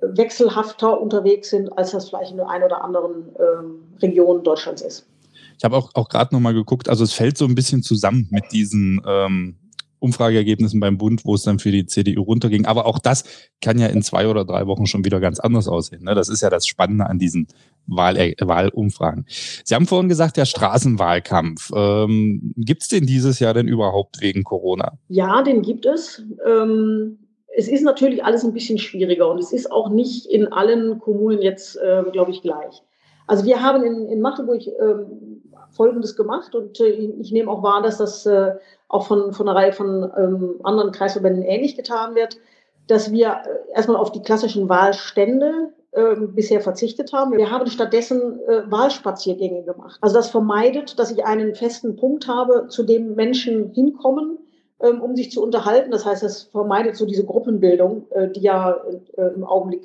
[0.00, 5.06] wechselhafter unterwegs sind, als das vielleicht in der einen oder anderen ähm, Region Deutschlands ist.
[5.56, 8.50] Ich habe auch, auch gerade nochmal geguckt, also es fällt so ein bisschen zusammen mit
[8.52, 9.56] diesen ähm,
[10.04, 12.66] Umfrageergebnissen beim Bund, wo es dann für die CDU runterging.
[12.66, 13.24] Aber auch das
[13.60, 16.04] kann ja in zwei oder drei Wochen schon wieder ganz anders aussehen.
[16.04, 16.14] Ne?
[16.14, 17.48] Das ist ja das Spannende an diesen
[17.86, 19.26] Wahl, äh, Wahlumfragen.
[19.28, 21.70] Sie haben vorhin gesagt, der Straßenwahlkampf.
[21.74, 24.98] Ähm, gibt es den dieses Jahr denn überhaupt wegen Corona?
[25.08, 26.22] Ja, den gibt es.
[26.46, 27.18] Ähm
[27.56, 31.40] es ist natürlich alles ein bisschen schwieriger und es ist auch nicht in allen Kommunen
[31.40, 32.82] jetzt, äh, glaube ich, gleich.
[33.26, 37.82] Also wir haben in, in Magdeburg ähm, Folgendes gemacht und äh, ich nehme auch wahr,
[37.82, 38.52] dass das äh,
[38.94, 42.38] auch von, von einer Reihe von ähm, anderen Kreisverbänden ähnlich getan wird,
[42.86, 47.36] dass wir äh, erstmal auf die klassischen Wahlstände äh, bisher verzichtet haben.
[47.36, 49.98] Wir haben stattdessen äh, Wahlspaziergänge gemacht.
[50.00, 54.38] Also das vermeidet, dass ich einen festen Punkt habe, zu dem Menschen hinkommen,
[54.80, 55.90] ähm, um sich zu unterhalten.
[55.90, 58.76] Das heißt, es vermeidet so diese Gruppenbildung, äh, die ja
[59.16, 59.82] äh, im Augenblick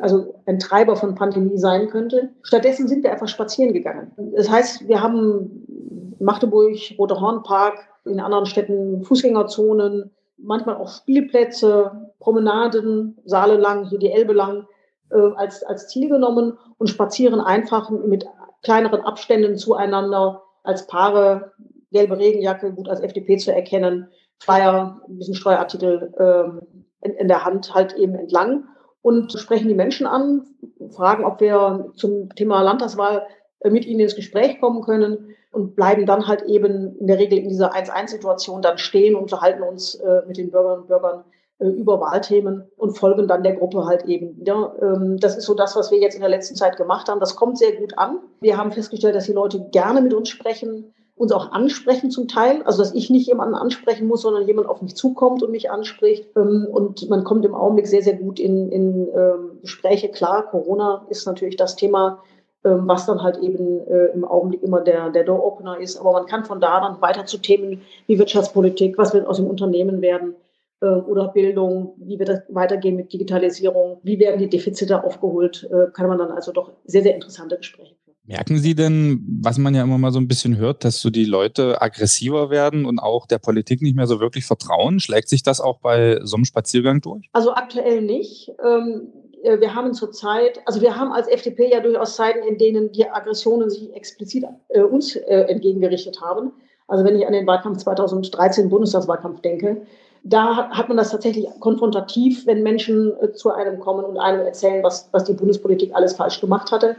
[0.00, 2.30] also ein Treiber von Pandemie sein könnte.
[2.42, 4.12] Stattdessen sind wir einfach spazieren gegangen.
[4.34, 13.18] Das heißt, wir haben Magdeburg, Roter Hornpark, in anderen Städten Fußgängerzonen, manchmal auch Spielplätze, Promenaden,
[13.24, 14.66] Saale lang, hier die Elbe lang,
[15.10, 18.26] äh, als, als Ziel genommen und spazieren einfach mit
[18.62, 21.52] kleineren Abständen zueinander als Paare,
[21.92, 26.60] gelbe Regenjacke, gut als FDP zu erkennen, Flyer, ein bisschen Steuerartikel ähm,
[27.00, 28.64] in, in der Hand halt eben entlang
[29.02, 30.44] und sprechen die Menschen an,
[30.90, 33.26] fragen, ob wir zum Thema Landtagswahl
[33.60, 37.38] äh, mit ihnen ins Gespräch kommen können und bleiben dann halt eben in der Regel
[37.38, 41.24] in dieser 1-1-Situation dann stehen und unterhalten uns äh, mit den Bürgerinnen und Bürgern
[41.58, 44.74] äh, über Wahlthemen und folgen dann der Gruppe halt eben wieder.
[44.82, 47.20] Ähm, das ist so das, was wir jetzt in der letzten Zeit gemacht haben.
[47.20, 48.18] Das kommt sehr gut an.
[48.40, 52.62] Wir haben festgestellt, dass die Leute gerne mit uns sprechen, uns auch ansprechen zum Teil.
[52.64, 56.28] Also, dass ich nicht jemanden ansprechen muss, sondern jemand auf mich zukommt und mich anspricht.
[56.36, 60.10] Ähm, und man kommt im Augenblick sehr, sehr gut in, in ähm, Gespräche.
[60.10, 62.22] Klar, Corona ist natürlich das Thema,
[62.62, 65.98] was dann halt eben äh, im Augenblick immer der, der Door-Opener ist.
[65.98, 69.46] Aber man kann von da dann weiter zu Themen wie Wirtschaftspolitik, was wird aus dem
[69.46, 70.34] Unternehmen werden,
[70.80, 75.90] äh, oder Bildung, wie wird das weitergehen mit Digitalisierung, wie werden die Defizite aufgeholt, äh,
[75.92, 77.96] kann man dann also doch sehr, sehr interessante Gespräche
[78.28, 81.24] Merken Sie denn, was man ja immer mal so ein bisschen hört, dass so die
[81.24, 84.98] Leute aggressiver werden und auch der Politik nicht mehr so wirklich vertrauen?
[84.98, 87.28] Schlägt sich das auch bei so einem Spaziergang durch?
[87.32, 88.50] Also aktuell nicht.
[88.64, 89.25] Ähm, äh,
[89.60, 93.70] wir haben zurzeit, also wir haben als FDP ja durchaus Zeiten, in denen die Aggressionen
[93.70, 96.52] sich explizit äh, uns äh, entgegengerichtet haben.
[96.88, 99.82] Also wenn ich an den Wahlkampf 2013, Bundestagswahlkampf denke,
[100.24, 104.82] da hat man das tatsächlich konfrontativ, wenn Menschen äh, zu einem kommen und einem erzählen,
[104.82, 106.96] was, was die Bundespolitik alles falsch gemacht hatte.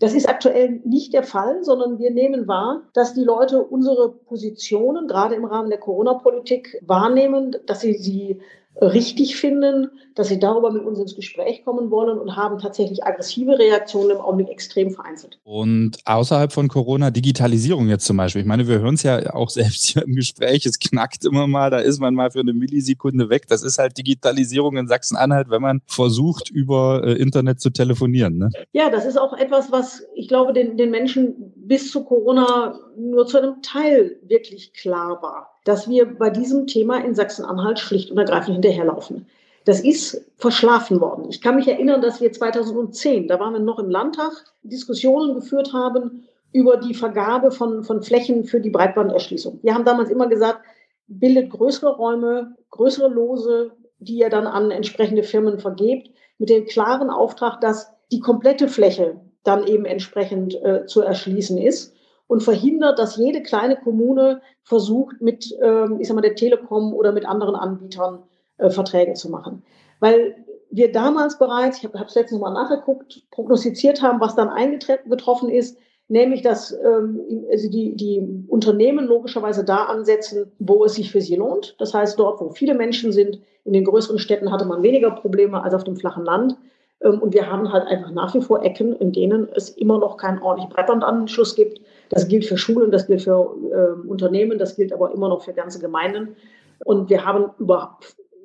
[0.00, 5.06] Das ist aktuell nicht der Fall, sondern wir nehmen wahr, dass die Leute unsere Positionen,
[5.06, 8.40] gerade im Rahmen der Corona-Politik, wahrnehmen, dass sie sie
[8.80, 13.58] richtig finden, dass sie darüber mit uns ins Gespräch kommen wollen und haben tatsächlich aggressive
[13.58, 15.38] Reaktionen im Augenblick extrem vereinzelt.
[15.44, 18.42] Und außerhalb von Corona, Digitalisierung jetzt zum Beispiel.
[18.42, 21.70] Ich meine, wir hören es ja auch selbst hier im Gespräch, es knackt immer mal,
[21.70, 23.46] da ist man mal für eine Millisekunde weg.
[23.48, 28.38] Das ist halt Digitalisierung in Sachsen-Anhalt, wenn man versucht, über äh, Internet zu telefonieren.
[28.38, 28.50] Ne?
[28.72, 33.26] Ja, das ist auch etwas, was ich glaube, den, den Menschen bis zu Corona nur
[33.26, 38.18] zu einem Teil wirklich klar war dass wir bei diesem Thema in Sachsen-Anhalt schlicht und
[38.18, 39.26] ergreifend hinterherlaufen.
[39.64, 41.26] Das ist verschlafen worden.
[41.30, 45.72] Ich kann mich erinnern, dass wir 2010, da waren wir noch im Landtag, Diskussionen geführt
[45.72, 49.60] haben über die Vergabe von, von Flächen für die Breitbanderschließung.
[49.62, 50.60] Wir haben damals immer gesagt,
[51.06, 57.08] bildet größere Räume, größere Lose, die ihr dann an entsprechende Firmen vergebt, mit dem klaren
[57.10, 61.93] Auftrag, dass die komplette Fläche dann eben entsprechend äh, zu erschließen ist
[62.26, 67.12] und verhindert, dass jede kleine Kommune versucht, mit, ähm, ich sag mal, der Telekom oder
[67.12, 68.22] mit anderen Anbietern
[68.58, 69.62] äh, Verträge zu machen.
[70.00, 75.48] Weil wir damals bereits, ich habe es letztens mal nachgeguckt, prognostiziert haben, was dann eingetroffen
[75.48, 81.20] ist, nämlich dass ähm, also die, die Unternehmen logischerweise da ansetzen, wo es sich für
[81.20, 81.76] sie lohnt.
[81.78, 85.62] Das heißt, dort, wo viele Menschen sind, in den größeren Städten hatte man weniger Probleme
[85.62, 86.56] als auf dem flachen Land.
[87.00, 90.16] Ähm, und wir haben halt einfach nach wie vor Ecken, in denen es immer noch
[90.16, 91.80] keinen ordentlichen Breitbandanschluss gibt.
[92.10, 95.52] Das gilt für Schulen, das gilt für äh, Unternehmen, das gilt aber immer noch für
[95.52, 96.36] ganze Gemeinden.
[96.84, 97.98] Und wir haben über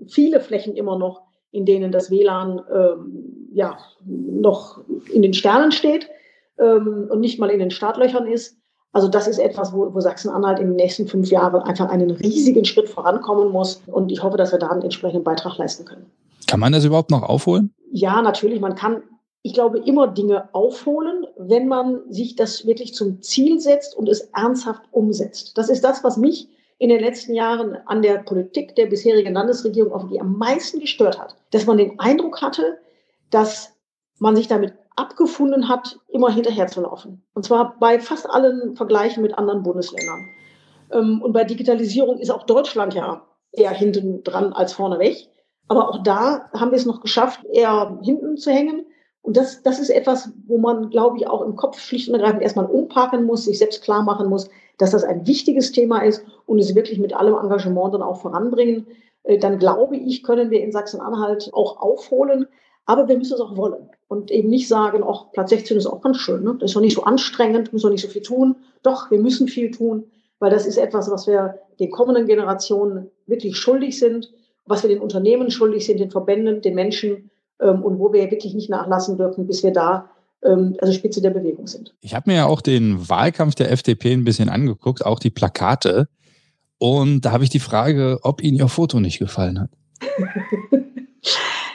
[0.08, 6.10] viele Flächen immer noch, in denen das WLAN ähm, ja, noch in den Sternen steht
[6.58, 8.58] ähm, und nicht mal in den Startlöchern ist.
[8.91, 12.65] Also das ist etwas, wo, wo Sachsen-Anhalt in den nächsten fünf Jahren einfach einen riesigen
[12.65, 13.82] Schritt vorankommen muss.
[13.88, 16.08] Und ich hoffe, dass wir da einen entsprechenden Beitrag leisten können.
[16.48, 17.74] Kann man das überhaupt noch aufholen?
[17.91, 18.60] Ja, natürlich.
[18.60, 19.04] Man kann,
[19.41, 24.30] ich glaube, immer Dinge aufholen, wenn man sich das wirklich zum Ziel setzt und es
[24.36, 25.58] ernsthaft umsetzt.
[25.58, 29.91] Das ist das, was mich in den letzten Jahren an der Politik der bisherigen Landesregierung
[29.93, 31.36] auf die am meisten gestört hat.
[31.52, 32.80] Dass man den Eindruck hatte,
[33.30, 33.75] dass
[34.17, 37.23] man sich damit abgefunden hat, immer hinterherzulaufen.
[37.34, 40.28] Und zwar bei fast allen Vergleichen mit anderen Bundesländern.
[40.91, 45.30] Ähm, und bei Digitalisierung ist auch Deutschland ja eher hinten dran als vorne weg.
[45.67, 48.86] Aber auch da haben wir es noch geschafft, eher hinten zu hängen.
[49.22, 52.42] Und das, das ist etwas, wo man, glaube ich, auch im Kopf schlicht und ergreifend
[52.42, 56.60] erstmal umparken muss, sich selbst klar machen muss, dass das ein wichtiges Thema ist und
[56.60, 58.88] es wirklich mit allem Engagement dann auch voranbringen.
[59.24, 62.48] Äh, dann glaube ich, können wir in Sachsen-Anhalt auch aufholen.
[62.86, 66.02] Aber wir müssen es auch wollen und eben nicht sagen, auch Platz 16 ist auch
[66.02, 66.56] ganz schön, ne?
[66.60, 68.56] das ist doch nicht so anstrengend, müssen doch nicht so viel tun.
[68.82, 70.06] Doch, wir müssen viel tun,
[70.40, 74.34] weil das ist etwas, was wir den kommenden Generationen wirklich schuldig sind,
[74.66, 77.29] was wir den Unternehmen schuldig sind, den Verbänden, den Menschen
[77.60, 80.10] und wo wir wirklich nicht nachlassen dürfen, bis wir da
[80.43, 81.93] ähm, also Spitze der Bewegung sind.
[82.02, 86.08] Ich habe mir ja auch den Wahlkampf der FDP ein bisschen angeguckt, auch die Plakate.
[86.78, 89.72] Und da habe ich die Frage, ob Ihnen Ihr Foto nicht gefallen hat.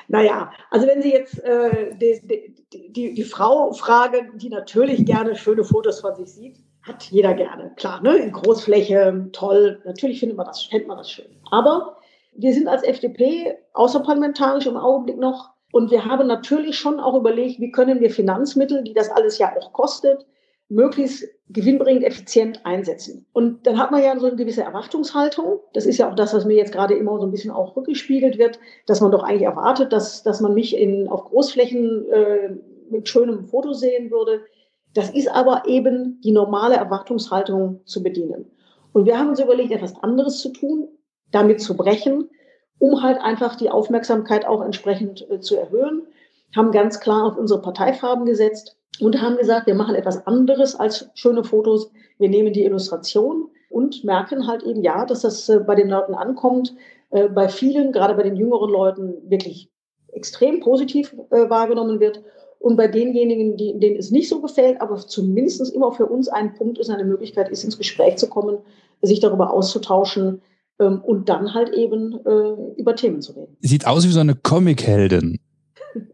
[0.07, 2.55] Naja, also wenn Sie jetzt äh, die,
[2.91, 7.73] die, die, Frau fragen, die natürlich gerne schöne Fotos von sich sieht, hat jeder gerne,
[7.77, 8.17] klar, ne?
[8.17, 11.27] in Großfläche, toll, natürlich findet man das, fände man das schön.
[11.51, 11.97] Aber
[12.37, 17.59] wir sind als FDP außerparlamentarisch im Augenblick noch und wir haben natürlich schon auch überlegt,
[17.59, 20.25] wie können wir Finanzmittel, die das alles ja auch kostet,
[20.69, 23.27] möglichst gewinnbringend effizient einsetzen.
[23.33, 25.59] Und dann hat man ja so eine gewisse Erwartungshaltung.
[25.73, 28.39] Das ist ja auch das, was mir jetzt gerade immer so ein bisschen auch rückgespiegelt
[28.39, 32.51] wird, dass man doch eigentlich erwartet, dass, dass man mich in, auf Großflächen äh,
[32.89, 34.45] mit schönem Foto sehen würde.
[34.95, 38.49] Das ist aber eben die normale Erwartungshaltung zu bedienen.
[38.93, 40.87] Und wir haben uns überlegt, etwas anderes zu tun,
[41.33, 42.31] damit zu brechen,
[42.79, 46.03] um halt einfach die Aufmerksamkeit auch entsprechend äh, zu erhöhen,
[46.55, 51.11] haben ganz klar auf unsere Parteifarben gesetzt und haben gesagt, wir machen etwas anderes als
[51.15, 51.91] schöne Fotos.
[52.19, 56.15] Wir nehmen die Illustration und merken halt eben, ja, dass das äh, bei den Leuten
[56.15, 56.75] ankommt,
[57.11, 59.69] äh, bei vielen, gerade bei den jüngeren Leuten, wirklich
[60.13, 62.23] extrem positiv äh, wahrgenommen wird.
[62.61, 66.55] Und bei denjenigen, die, denen es nicht so gefällt, aber zumindest immer für uns ein
[66.55, 68.59] Punkt ist, eine Möglichkeit ist, ins Gespräch zu kommen,
[69.03, 70.41] sich darüber auszutauschen
[70.79, 72.19] ähm, und dann halt eben
[72.77, 73.57] über Themen zu reden.
[73.61, 75.39] Sieht aus wie so eine Comic-Heldin.
[75.95, 76.01] So.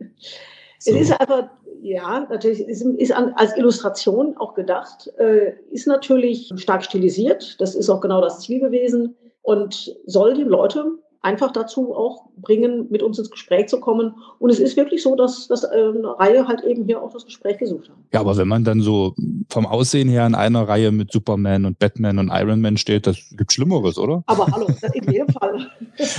[0.83, 1.51] Es ist einfach
[1.83, 7.61] ja, natürlich ist, ist als Illustration auch gedacht, äh, ist natürlich stark stilisiert.
[7.61, 12.87] Das ist auch genau das Ziel gewesen und soll die Leute einfach dazu auch bringen,
[12.91, 14.15] mit uns ins Gespräch zu kommen.
[14.39, 17.27] Und es ist wirklich so, dass, dass äh, eine Reihe halt eben hier auch das
[17.27, 17.97] Gespräch gesucht hat.
[18.13, 19.15] Ja, aber wenn man dann so
[19.51, 23.19] vom Aussehen her in einer Reihe mit Superman und Batman und Iron Man steht, das
[23.33, 24.23] gibt Schlimmeres, oder?
[24.27, 25.71] Aber hallo, in jedem Fall.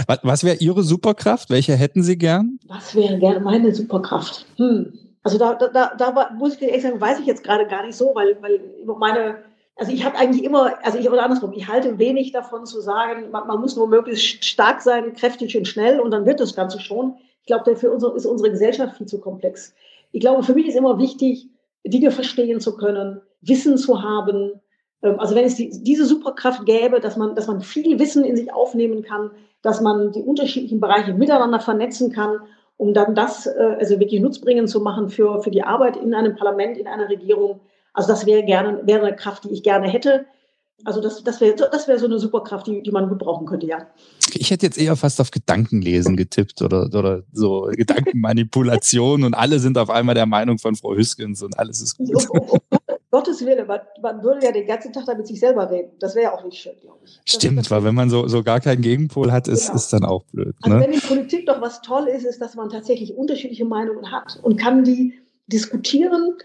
[0.07, 1.49] Was, was wäre Ihre Superkraft?
[1.49, 2.59] Welche hätten Sie gern?
[2.67, 4.45] Was wäre gerne meine Superkraft?
[4.57, 4.93] Hm.
[5.23, 7.95] Also da, da, da war, muss ich ehrlich sagen, weiß ich jetzt gerade gar nicht
[7.95, 8.59] so, weil, weil
[8.97, 9.35] meine,
[9.75, 13.31] also ich habe eigentlich immer, also ich oder andersrum, ich halte wenig davon zu sagen,
[13.31, 16.79] man, man, muss nur möglichst stark sein, kräftig und schnell und dann wird das Ganze
[16.79, 17.15] schon.
[17.41, 19.73] Ich glaube, für uns ist unsere Gesellschaft viel zu komplex.
[20.11, 21.47] Ich glaube, für mich ist immer wichtig,
[21.83, 24.61] Dinge verstehen zu können, Wissen zu haben.
[25.01, 28.35] Ähm, also wenn es die, diese Superkraft gäbe, dass man, dass man viel Wissen in
[28.35, 29.31] sich aufnehmen kann,
[29.63, 32.41] dass man die unterschiedlichen Bereiche miteinander vernetzen kann
[32.81, 36.35] um dann das äh, also wirklich nutzbringend zu machen für, für die Arbeit in einem
[36.35, 37.59] Parlament, in einer Regierung.
[37.93, 40.25] Also das wäre gerne wäre eine Kraft, die ich gerne hätte.
[40.83, 43.67] Also das, das wäre das wär so eine Superkraft, die, die man gut brauchen könnte,
[43.67, 43.87] ja.
[44.33, 49.77] Ich hätte jetzt eher fast auf Gedankenlesen getippt oder, oder so Gedankenmanipulation und alle sind
[49.77, 52.27] auf einmal der Meinung von Frau Hüskens und alles ist gut.
[53.11, 55.91] Gottes Willen, man, man, würde ja den ganzen Tag da mit sich selber reden.
[55.99, 57.19] Das wäre ja auch nicht schön, glaube ich.
[57.25, 59.75] Das Stimmt, weil wenn man so, so gar keinen Gegenpol hat, ist, genau.
[59.75, 60.55] ist dann auch blöd.
[60.61, 60.81] Also ne?
[60.81, 64.39] Also wenn in Politik doch was toll ist, ist, dass man tatsächlich unterschiedliche Meinungen hat
[64.41, 66.37] und kann die diskutieren.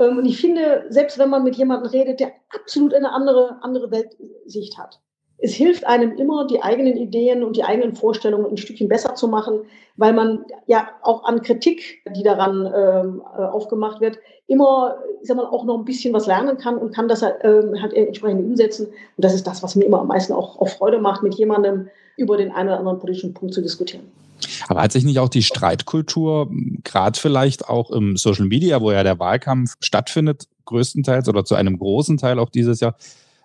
[0.00, 3.90] Ähm, und ich finde, selbst wenn man mit jemandem redet, der absolut eine andere, andere
[3.90, 5.00] Weltsicht hat,
[5.42, 9.26] es hilft einem immer, die eigenen Ideen und die eigenen Vorstellungen ein Stückchen besser zu
[9.26, 9.60] machen,
[9.96, 15.38] weil man ja auch an Kritik, die daran ähm, äh, aufgemacht wird, immer, ich sag
[15.38, 18.44] mal, auch noch ein bisschen was lernen kann und kann das halt, äh, halt entsprechend
[18.44, 18.86] umsetzen.
[18.86, 21.88] Und das ist das, was mir immer am meisten auch, auch Freude macht, mit jemandem
[22.16, 24.10] über den einen oder anderen politischen Punkt zu diskutieren.
[24.68, 26.50] Aber hat sich nicht auch die Streitkultur,
[26.84, 31.78] gerade vielleicht auch im Social Media, wo ja der Wahlkampf stattfindet, größtenteils oder zu einem
[31.78, 32.96] großen Teil auch dieses Jahr,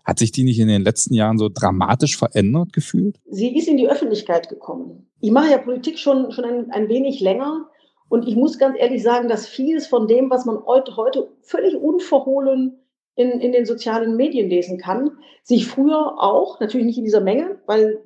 [0.06, 3.20] hat sich die nicht in den letzten Jahren so dramatisch verändert gefühlt?
[3.30, 5.08] Sie ist in die Öffentlichkeit gekommen.
[5.20, 7.68] Ich mache ja Politik schon, schon ein, ein wenig länger.
[8.08, 11.76] Und ich muss ganz ehrlich sagen, dass vieles von dem, was man heute, heute völlig
[11.76, 12.78] unverhohlen
[13.16, 17.60] in, in den sozialen Medien lesen kann, sich früher auch, natürlich nicht in dieser Menge,
[17.66, 18.04] weil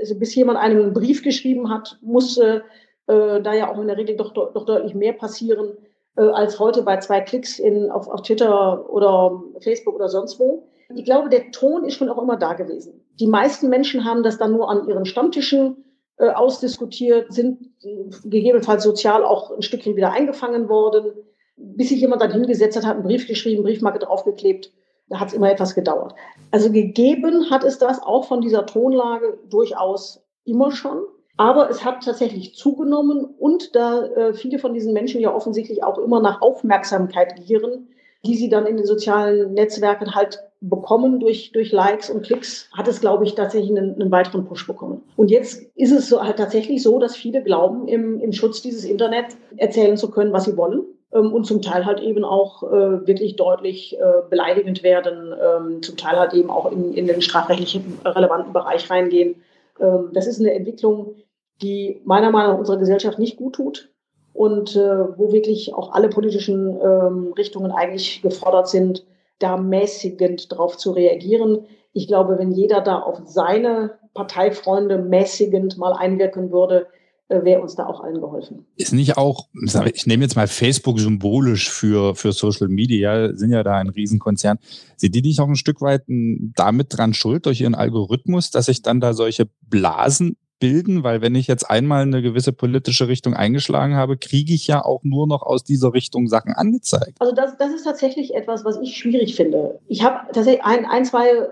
[0.00, 2.64] also bis jemand einen Brief geschrieben hat, musste
[3.06, 5.76] äh, da ja auch in der Regel doch, doch, deutlich mehr passieren
[6.16, 10.68] äh, als heute bei zwei Klicks in, auf, auf Twitter oder Facebook oder sonst wo.
[10.94, 13.04] Ich glaube, der Ton ist schon auch immer da gewesen.
[13.20, 15.84] Die meisten Menschen haben das dann nur an ihren Stammtischen
[16.18, 21.12] äh, ausdiskutiert, sind äh, gegebenenfalls sozial auch ein Stückchen wieder eingefangen worden,
[21.56, 24.72] bis sich jemand dann hingesetzt hat, hat einen Brief geschrieben, Briefmarke draufgeklebt.
[25.10, 26.14] Da hat es immer etwas gedauert.
[26.50, 31.02] Also gegeben hat es das auch von dieser Tonlage durchaus immer schon.
[31.36, 35.98] Aber es hat tatsächlich zugenommen und da äh, viele von diesen Menschen ja offensichtlich auch
[35.98, 37.88] immer nach Aufmerksamkeit gieren,
[38.26, 42.86] die sie dann in den sozialen Netzwerken halt bekommen durch, durch Likes und Klicks, hat
[42.86, 45.02] es, glaube ich, tatsächlich einen, einen weiteren Push bekommen.
[45.16, 48.84] Und jetzt ist es so, halt tatsächlich so, dass viele glauben, im, im Schutz dieses
[48.84, 50.82] Internet erzählen zu können, was sie wollen.
[51.12, 55.96] Ähm, und zum Teil halt eben auch äh, wirklich deutlich äh, beleidigend werden, ähm, zum
[55.96, 59.42] Teil halt eben auch in, in den strafrechtlichen relevanten Bereich reingehen.
[59.80, 61.16] Ähm, das ist eine Entwicklung,
[61.62, 63.90] die meiner Meinung nach unserer Gesellschaft nicht gut tut
[64.32, 69.04] und äh, wo wirklich auch alle politischen ähm, Richtungen eigentlich gefordert sind,
[69.38, 71.66] da mäßigend drauf zu reagieren.
[71.92, 76.86] Ich glaube, wenn jeder da auf seine Parteifreunde mäßigend mal einwirken würde, äh,
[77.30, 78.66] wäre uns da auch allen geholfen.
[78.76, 79.48] Ist nicht auch,
[79.94, 84.58] ich nehme jetzt mal Facebook symbolisch für, für Social Media, sind ja da ein Riesenkonzern.
[84.96, 88.82] Sind die nicht auch ein Stück weit damit dran schuld, durch ihren Algorithmus, dass sich
[88.82, 93.96] dann da solche Blasen bilden, weil wenn ich jetzt einmal eine gewisse politische Richtung eingeschlagen
[93.96, 97.16] habe, kriege ich ja auch nur noch aus dieser Richtung Sachen angezeigt.
[97.18, 99.80] Also das, das ist tatsächlich etwas, was ich schwierig finde.
[99.88, 101.48] Ich habe tatsächlich ein, ein, zwei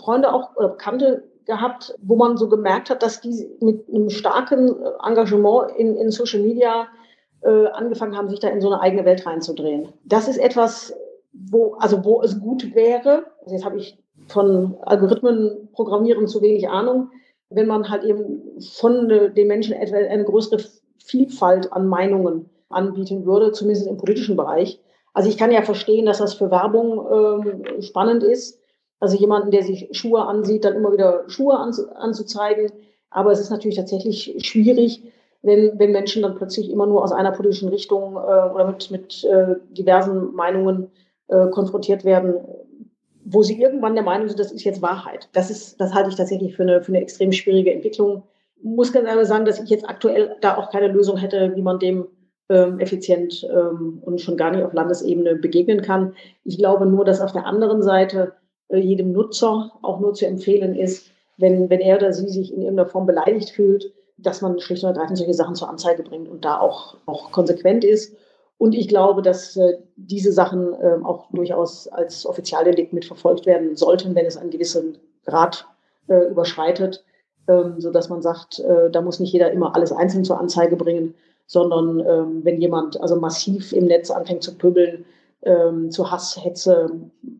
[0.00, 4.76] Freunde auch oder Bekannte gehabt, wo man so gemerkt hat, dass die mit einem starken
[5.04, 6.86] Engagement in, in Social Media
[7.40, 9.88] äh, angefangen haben, sich da in so eine eigene Welt reinzudrehen.
[10.04, 10.94] Das ist etwas,
[11.32, 17.10] wo, also wo es gut wäre, also jetzt habe ich von Algorithmenprogrammieren zu wenig Ahnung,
[17.50, 20.62] wenn man halt eben von den Menschen etwa eine größere
[20.98, 24.80] Vielfalt an Meinungen anbieten würde, zumindest im politischen Bereich.
[25.14, 28.60] Also ich kann ja verstehen, dass das für Werbung ähm, spannend ist.
[29.00, 32.72] Also jemanden, der sich Schuhe ansieht, dann immer wieder Schuhe anzu anzuzeigen.
[33.10, 35.02] Aber es ist natürlich tatsächlich schwierig,
[35.42, 39.24] wenn, wenn Menschen dann plötzlich immer nur aus einer politischen Richtung äh, oder mit, mit
[39.24, 40.90] äh, diversen Meinungen
[41.28, 42.34] äh, konfrontiert werden,
[43.24, 45.28] wo sie irgendwann der Meinung sind, das ist jetzt Wahrheit.
[45.32, 48.24] Das ist, das halte ich tatsächlich für eine, für eine extrem schwierige Entwicklung.
[48.56, 51.62] Ich muss ganz ehrlich sagen, dass ich jetzt aktuell da auch keine Lösung hätte, wie
[51.62, 52.06] man dem
[52.48, 56.14] ähm, effizient ähm, und schon gar nicht auf Landesebene begegnen kann.
[56.44, 58.32] Ich glaube nur, dass auf der anderen Seite
[58.76, 62.88] jedem Nutzer auch nur zu empfehlen ist, wenn, wenn er oder sie sich in irgendeiner
[62.88, 66.58] Form beleidigt fühlt, dass man schlicht und ergreifend solche Sachen zur Anzeige bringt und da
[66.58, 68.14] auch, auch konsequent ist.
[68.58, 74.16] Und ich glaube, dass äh, diese Sachen äh, auch durchaus als Offizialdelikt mitverfolgt werden sollten,
[74.16, 75.66] wenn es einen gewissen Grad
[76.08, 77.04] äh, überschreitet,
[77.46, 80.74] ähm, so dass man sagt, äh, da muss nicht jeder immer alles einzeln zur Anzeige
[80.74, 81.14] bringen,
[81.46, 85.04] sondern ähm, wenn jemand also massiv im Netz anfängt zu pöbeln,
[85.42, 86.36] ähm, zu Hass,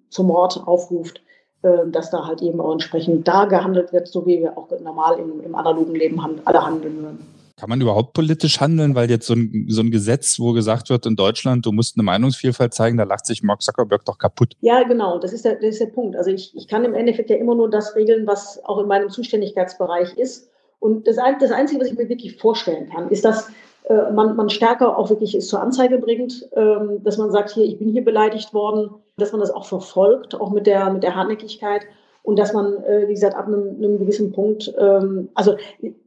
[0.08, 1.22] Hetze, zu Mord aufruft,
[1.62, 5.18] äh, dass da halt eben auch entsprechend da gehandelt wird, so wie wir auch normal
[5.18, 7.26] im, im analogen Leben alle handeln würden.
[7.56, 11.06] Kann man überhaupt politisch handeln, weil jetzt so ein, so ein Gesetz, wo gesagt wird
[11.06, 14.54] in Deutschland, du musst eine Meinungsvielfalt zeigen, da lacht sich Mark Zuckerberg doch kaputt.
[14.60, 16.14] Ja, genau, das ist der, das ist der Punkt.
[16.16, 19.10] Also ich, ich kann im Endeffekt ja immer nur das regeln, was auch in meinem
[19.10, 20.48] Zuständigkeitsbereich ist.
[20.78, 23.50] Und das, das Einzige, was ich mir wirklich vorstellen kann, ist, dass
[23.88, 27.64] äh, man, man stärker auch wirklich es zur Anzeige bringt, ähm, dass man sagt, hier,
[27.64, 31.14] ich bin hier beleidigt worden, dass man das auch verfolgt, auch mit der, mit der
[31.14, 31.82] Hartnäckigkeit
[32.22, 35.56] und dass man, äh, wie gesagt, ab einem, einem gewissen Punkt, ähm, also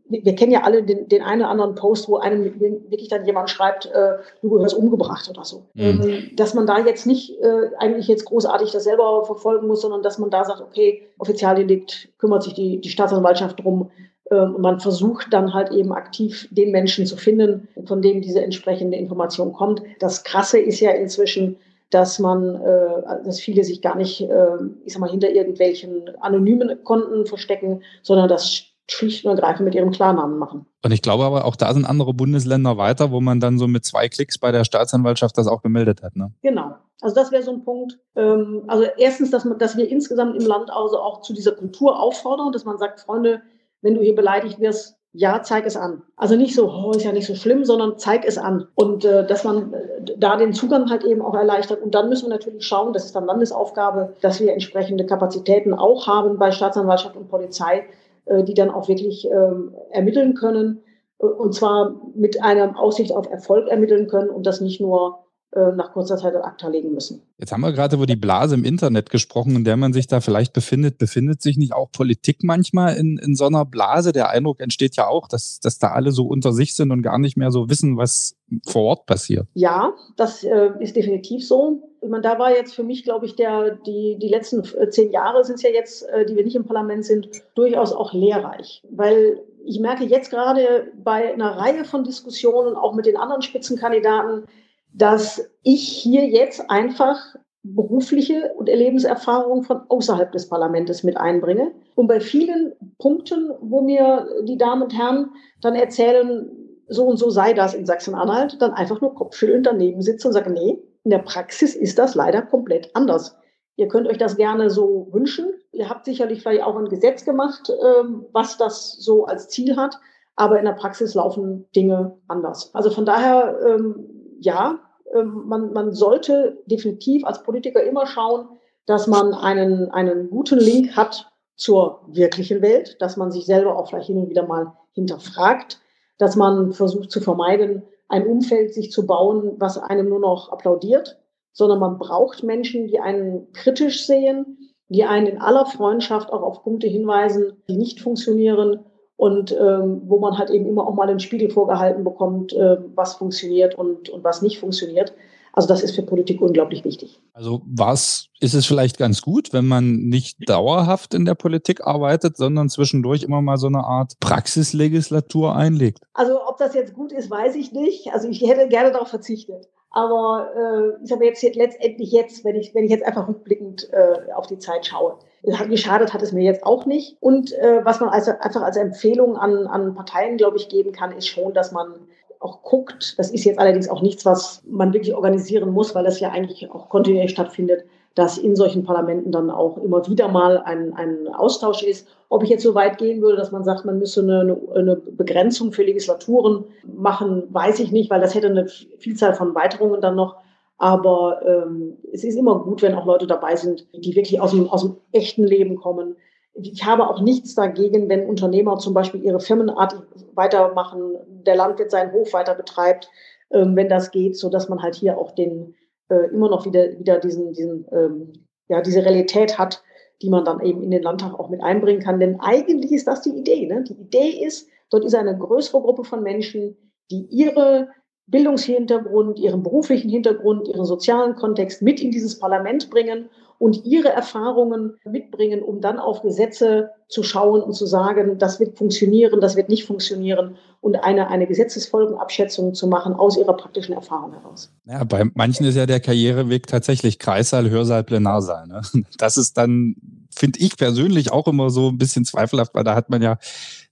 [0.07, 3.49] wir kennen ja alle den, den einen oder anderen Post, wo einem wirklich dann jemand
[3.49, 5.63] schreibt, äh, du gehörst umgebracht oder so.
[5.73, 6.01] Mhm.
[6.01, 10.03] Ähm, dass man da jetzt nicht äh, eigentlich jetzt großartig das selber verfolgen muss, sondern
[10.03, 13.89] dass man da sagt, okay, Offizialdelikt kümmert sich die, die Staatsanwaltschaft drum,
[14.31, 18.41] ähm, und man versucht dann halt eben aktiv den Menschen zu finden, von dem diese
[18.41, 19.81] entsprechende Information kommt.
[19.99, 21.57] Das Krasse ist ja inzwischen,
[21.91, 26.83] dass man, äh, dass viele sich gar nicht, äh, ich sag mal, hinter irgendwelchen anonymen
[26.83, 30.65] Konten verstecken, sondern das schlicht und ergreifend mit ihrem Klarnamen machen.
[30.83, 33.85] Und ich glaube aber auch da sind andere Bundesländer weiter, wo man dann so mit
[33.85, 36.15] zwei Klicks bei der Staatsanwaltschaft das auch gemeldet hat.
[36.15, 36.31] Ne?
[36.41, 36.75] Genau.
[37.01, 37.99] Also das wäre so ein Punkt.
[38.15, 41.99] Ähm, also erstens, dass, man, dass wir insgesamt im Land also auch zu dieser Kultur
[41.99, 43.41] auffordern, dass man sagt, Freunde,
[43.81, 46.03] wenn du hier beleidigt wirst, ja, zeig es an.
[46.15, 48.67] Also nicht so, oh, ist ja nicht so schlimm, sondern zeig es an.
[48.75, 51.81] Und äh, dass man äh, da den Zugang halt eben auch erleichtert.
[51.81, 56.07] Und dann müssen wir natürlich schauen, das ist dann Landesaufgabe, dass wir entsprechende Kapazitäten auch
[56.07, 57.85] haben bei Staatsanwaltschaft und Polizei,
[58.25, 60.81] äh, die dann auch wirklich ähm, ermitteln können.
[61.19, 65.91] Äh, und zwar mit einer Aussicht auf Erfolg ermitteln können und das nicht nur nach
[65.91, 67.21] kurzer Zeit ad acta legen müssen.
[67.37, 70.21] Jetzt haben wir gerade über die Blase im Internet gesprochen, in der man sich da
[70.21, 70.97] vielleicht befindet.
[70.97, 74.13] Befindet sich nicht auch Politik manchmal in, in so einer Blase?
[74.13, 77.19] Der Eindruck entsteht ja auch, dass, dass da alle so unter sich sind und gar
[77.19, 79.47] nicht mehr so wissen, was vor Ort passiert.
[79.53, 81.83] Ja, das äh, ist definitiv so.
[82.01, 85.11] Ich meine, da war jetzt für mich, glaube ich, der, die, die letzten äh, zehn
[85.11, 88.83] Jahre sind es ja jetzt, äh, die wir nicht im Parlament sind, durchaus auch lehrreich.
[88.89, 94.45] Weil ich merke jetzt gerade bei einer Reihe von Diskussionen, auch mit den anderen Spitzenkandidaten,
[94.93, 101.71] dass ich hier jetzt einfach berufliche und Lebenserfahrung von außerhalb des Parlaments mit einbringe.
[101.95, 105.29] Und bei vielen Punkten, wo mir die Damen und Herren
[105.61, 106.49] dann erzählen,
[106.87, 110.49] so und so sei das in Sachsen-Anhalt, dann einfach nur kopfschüttelnd daneben sitze und sage,
[110.49, 113.37] nee, in der Praxis ist das leider komplett anders.
[113.75, 115.53] Ihr könnt euch das gerne so wünschen.
[115.71, 119.97] Ihr habt sicherlich vielleicht auch ein Gesetz gemacht, ähm, was das so als Ziel hat.
[120.35, 122.73] Aber in der Praxis laufen Dinge anders.
[122.73, 124.79] Also von daher ähm, ja,
[125.13, 128.47] ähm, man, man sollte definitiv als Politiker immer schauen,
[128.85, 133.87] dass man einen, einen guten Link hat zur wirklichen Welt, dass man sich selber auch
[133.87, 135.79] vielleicht hin und wieder mal hinterfragt,
[136.17, 141.19] dass man versucht zu vermeiden, ein Umfeld sich zu bauen, was einem nur noch applaudiert,
[141.53, 146.63] sondern man braucht Menschen, die einen kritisch sehen, die einen in aller Freundschaft auch auf
[146.63, 148.83] Punkte hinweisen, die nicht funktionieren
[149.21, 153.13] und ähm, wo man halt eben immer auch mal den Spiegel vorgehalten bekommt, äh, was
[153.13, 155.13] funktioniert und, und was nicht funktioniert.
[155.53, 157.21] Also das ist für Politik unglaublich wichtig.
[157.33, 162.35] Also was ist es vielleicht ganz gut, wenn man nicht dauerhaft in der Politik arbeitet,
[162.35, 165.99] sondern zwischendurch immer mal so eine Art Praxislegislatur einlegt?
[166.15, 168.11] Also ob das jetzt gut ist, weiß ich nicht.
[168.13, 169.69] Also ich hätte gerne darauf verzichtet.
[169.91, 174.31] Aber äh, ich sage jetzt letztendlich jetzt, wenn ich, wenn ich jetzt einfach rückblickend äh,
[174.33, 177.17] auf die Zeit schaue, geschadet hat es mir jetzt auch nicht.
[177.19, 181.11] Und äh, was man also einfach als Empfehlung an, an Parteien, glaube ich, geben kann,
[181.11, 181.95] ist schon, dass man
[182.39, 183.17] auch guckt.
[183.17, 186.69] Das ist jetzt allerdings auch nichts, was man wirklich organisieren muss, weil das ja eigentlich
[186.71, 187.85] auch kontinuierlich stattfindet,
[188.15, 192.07] dass in solchen Parlamenten dann auch immer wieder mal ein, ein Austausch ist.
[192.29, 195.71] Ob ich jetzt so weit gehen würde, dass man sagt, man müsse eine, eine Begrenzung
[195.71, 198.67] für Legislaturen machen, weiß ich nicht, weil das hätte eine
[198.97, 200.37] Vielzahl von Weiterungen dann noch.
[200.81, 204.67] Aber ähm, es ist immer gut, wenn auch Leute dabei sind, die wirklich aus dem,
[204.67, 206.15] aus dem echten Leben kommen.
[206.55, 210.01] Ich habe auch nichts dagegen, wenn Unternehmer zum Beispiel ihre Firmenart
[210.33, 213.11] weitermachen, der Landwirt seinen Hof weiter betreibt,
[213.51, 215.75] ähm, wenn das geht, so dass man halt hier auch den
[216.09, 218.33] äh, immer noch wieder, wieder diesen, diesen, ähm,
[218.67, 219.83] ja, diese Realität hat,
[220.23, 222.19] die man dann eben in den Landtag auch mit einbringen kann.
[222.19, 223.67] Denn eigentlich ist das die Idee.
[223.67, 223.83] Ne?
[223.83, 226.75] Die Idee ist, dort ist eine größere Gruppe von Menschen,
[227.11, 227.89] die ihre
[228.27, 233.29] Bildungshintergrund, ihren beruflichen Hintergrund, ihren sozialen Kontext mit in dieses Parlament bringen
[233.61, 238.75] und ihre Erfahrungen mitbringen, um dann auf Gesetze zu schauen und zu sagen, das wird
[238.75, 244.33] funktionieren, das wird nicht funktionieren und eine, eine Gesetzesfolgenabschätzung zu machen aus ihrer praktischen Erfahrung
[244.33, 244.73] heraus.
[244.85, 248.65] Ja, bei manchen ist ja der Karriereweg tatsächlich Kreissaal, Hörsaal, Plenarsaal.
[248.65, 248.81] Ne?
[249.19, 249.95] Das ist dann,
[250.35, 253.37] finde ich persönlich auch immer so ein bisschen zweifelhaft, weil da hat man ja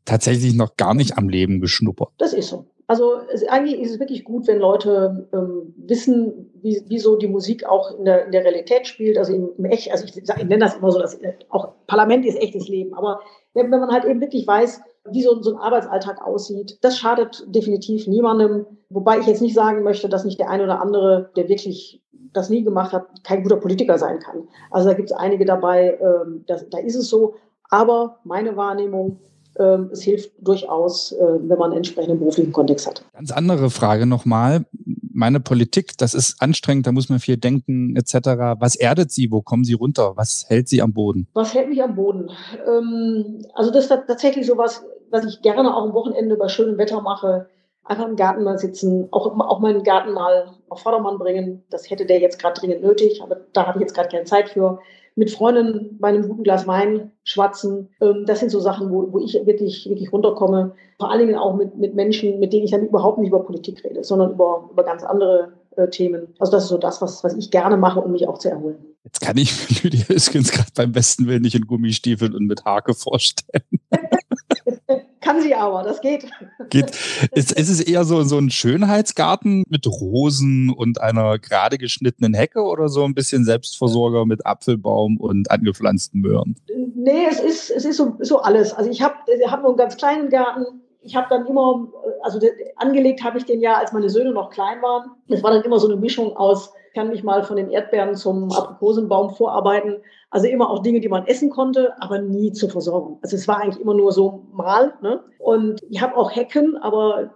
[0.03, 2.09] tatsächlich noch gar nicht am Leben geschnuppert.
[2.17, 2.65] Das ist so.
[2.89, 7.27] Also es, eigentlich ist es wirklich gut, wenn Leute ähm, wissen, wie, wie so die
[7.27, 10.27] Musik auch in der, in der Realität spielt, also im, im Echt, also ich, ich
[10.37, 11.19] nenne das immer so, dass
[11.49, 13.19] auch Parlament ist echtes Leben, aber
[13.53, 14.81] wenn, wenn man halt eben wirklich weiß,
[15.11, 18.65] wie so, so ein Arbeitsalltag aussieht, das schadet definitiv niemandem.
[18.89, 22.01] Wobei ich jetzt nicht sagen möchte, dass nicht der eine oder andere, der wirklich
[22.33, 24.47] das nie gemacht hat, kein guter Politiker sein kann.
[24.71, 27.35] Also da gibt es einige dabei, ähm, das, da ist es so.
[27.69, 29.19] Aber meine Wahrnehmung,
[29.59, 33.03] ähm, es hilft durchaus, äh, wenn man einen entsprechenden beruflichen Kontext hat.
[33.13, 34.65] Ganz andere Frage nochmal.
[35.11, 38.13] Meine Politik, das ist anstrengend, da muss man viel denken etc.
[38.59, 39.31] Was erdet Sie?
[39.31, 40.13] Wo kommen Sie runter?
[40.15, 41.27] Was hält Sie am Boden?
[41.33, 42.29] Was hält mich am Boden?
[42.65, 47.01] Ähm, also das ist tatsächlich sowas, was ich gerne auch am Wochenende bei schönem Wetter
[47.01, 47.47] mache,
[47.83, 51.63] einfach im Garten mal sitzen, auch, auch meinen Garten mal auf Vordermann bringen.
[51.69, 54.49] Das hätte der jetzt gerade dringend nötig, aber da habe ich jetzt gerade keine Zeit
[54.49, 54.79] für.
[55.15, 57.89] Mit Freunden bei einem guten Glas Wein schwatzen.
[58.01, 60.73] Ähm, das sind so Sachen, wo, wo ich wirklich, wirklich runterkomme.
[60.97, 63.83] Vor allen Dingen auch mit, mit Menschen, mit denen ich dann überhaupt nicht über Politik
[63.83, 66.27] rede, sondern über, über ganz andere äh, Themen.
[66.39, 68.77] Also das ist so das, was, was ich gerne mache, um mich auch zu erholen.
[69.03, 72.65] Jetzt kann ich mir Lydia Hüskens gerade beim besten Willen nicht in Gummistiefeln und mit
[72.65, 73.63] Hake vorstellen.
[75.21, 76.25] Kann sie aber, das geht.
[76.69, 76.91] geht.
[77.31, 82.61] Ist, ist es eher so, so ein Schönheitsgarten mit Rosen und einer gerade geschnittenen Hecke
[82.61, 86.55] oder so ein bisschen Selbstversorger mit Apfelbaum und angepflanzten Möhren?
[86.95, 88.73] Nee, es ist, es ist so, so alles.
[88.73, 89.15] Also ich habe
[89.47, 90.65] hab nur einen ganz kleinen Garten.
[91.01, 91.87] Ich habe dann immer,
[92.21, 92.39] also
[92.77, 95.11] angelegt habe ich den ja, als meine Söhne noch klein waren.
[95.27, 98.51] Es war dann immer so eine Mischung aus kann mich mal von den Erdbeeren zum
[98.51, 99.97] Aprikosenbaum vorarbeiten.
[100.29, 103.19] Also immer auch Dinge, die man essen konnte, aber nie zur Versorgung.
[103.21, 104.93] Also es war eigentlich immer nur so mal.
[105.01, 105.21] Ne?
[105.39, 107.31] Und ich habe auch Hecken, aber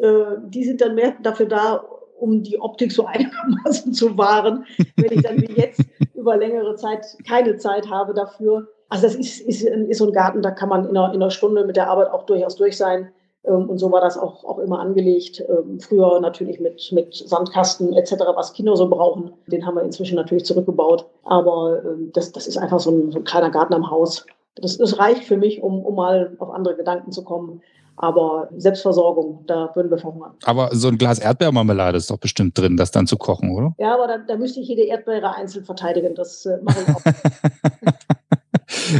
[0.00, 1.84] äh, die sind dann mehr dafür da,
[2.18, 4.64] um die Optik so einigermaßen zu wahren,
[4.96, 5.82] wenn ich dann wie jetzt
[6.14, 8.68] über längere Zeit keine Zeit habe dafür.
[8.88, 11.30] Also das ist, ist, ist so ein Garten, da kann man in einer, in einer
[11.30, 13.10] Stunde mit der Arbeit auch durchaus durch sein.
[13.48, 15.42] Ähm, und so war das auch, auch immer angelegt.
[15.48, 19.32] Ähm, früher natürlich mit, mit Sandkasten etc., was Kinder so brauchen.
[19.46, 21.06] Den haben wir inzwischen natürlich zurückgebaut.
[21.24, 24.26] Aber ähm, das, das ist einfach so ein, so ein kleiner Garten am Haus.
[24.56, 27.62] Das, das reicht für mich, um, um mal auf andere Gedanken zu kommen.
[28.00, 30.34] Aber Selbstversorgung, da würden wir verhungern.
[30.44, 33.74] Aber so ein Glas Erdbeermarmelade ist doch bestimmt drin, das dann zu kochen, oder?
[33.76, 36.14] Ja, aber da, da müsste ich jede Erdbeere einzeln verteidigen.
[36.14, 37.02] Das äh, mache ich auch.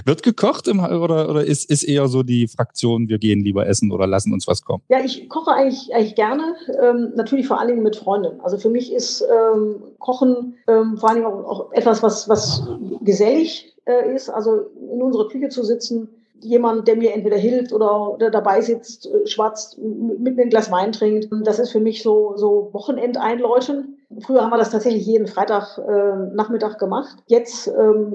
[0.05, 3.93] Wird gekocht im, oder, oder ist, ist eher so die Fraktion, wir gehen lieber essen
[3.93, 4.83] oder lassen uns was kommen?
[4.89, 8.41] Ja, ich koche eigentlich, eigentlich gerne, ähm, natürlich vor allen Dingen mit Freunden.
[8.41, 12.63] Also für mich ist ähm, Kochen ähm, vor allen Dingen auch, etwas, was, was
[13.01, 14.29] gesellig äh, ist.
[14.29, 16.09] Also in unserer Küche zu sitzen,
[16.41, 20.71] jemand, der mir entweder hilft oder, oder dabei sitzt, äh, schwatzt, mit mir ein Glas
[20.71, 21.29] Wein trinkt.
[21.45, 23.99] Das ist für mich so, so Wochenendeinläuten.
[24.21, 27.17] Früher haben wir das tatsächlich jeden Freitag äh, gemacht.
[27.27, 28.15] Jetzt ähm,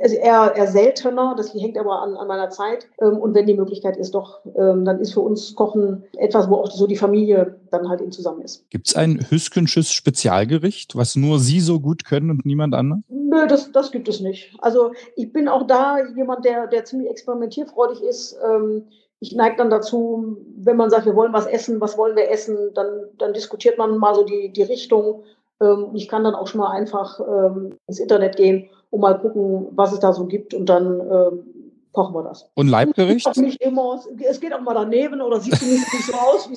[0.00, 2.88] eher, eher seltener, das hängt aber an, an meiner Zeit.
[3.00, 6.56] Ähm, und wenn die Möglichkeit ist, doch, ähm, dann ist für uns Kochen etwas, wo
[6.56, 8.68] auch so die Familie dann halt eben zusammen ist.
[8.70, 13.00] Gibt es ein Hüskensches Spezialgericht, was nur Sie so gut können und niemand anders?
[13.08, 14.54] Nö, das, das gibt es nicht.
[14.60, 18.36] Also ich bin auch da jemand, der, der ziemlich experimentierfreudig ist.
[18.44, 18.84] Ähm,
[19.20, 22.72] ich neige dann dazu, wenn man sagt, wir wollen was essen, was wollen wir essen,
[22.74, 25.22] dann, dann diskutiert man mal so die, die Richtung.
[25.94, 27.20] Ich kann dann auch schon mal einfach
[27.86, 31.30] ins Internet gehen und mal gucken, was es da so gibt und dann äh,
[31.92, 32.48] kochen wir das.
[32.54, 33.36] Und Leibgericht?
[33.38, 36.50] Nicht immer, es geht auch mal daneben oder sieht zumindest nicht so aus,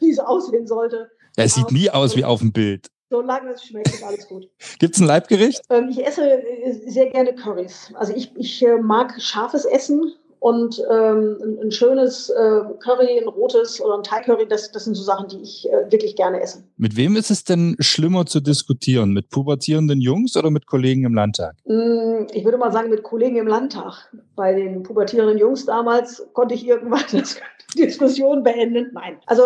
[0.00, 1.10] wie es aussehen sollte.
[1.36, 2.90] Ja, es sieht nie aus wie auf dem Bild.
[3.10, 4.48] Solange es schmeckt, ist alles gut.
[4.78, 5.62] Gibt es ein Leibgericht?
[5.68, 7.92] Ähm, ich esse äh, sehr gerne Currys.
[7.94, 13.28] Also ich, ich äh, mag scharfes Essen und ähm, ein, ein, schönes äh, Curry, ein
[13.28, 16.64] rotes oder ein Thai-Curry, das, das sind so Sachen, die ich äh, wirklich gerne esse.
[16.76, 19.12] Mit wem ist es denn schlimmer zu diskutieren?
[19.12, 21.54] Mit pubertierenden Jungs oder mit Kollegen im Landtag?
[21.64, 24.12] Mm, ich würde mal sagen, mit Kollegen im Landtag.
[24.34, 27.04] Bei den pubertierenden Jungs damals konnte ich irgendwann
[27.76, 28.90] die Diskussion beenden.
[28.94, 29.18] Nein.
[29.26, 29.44] Also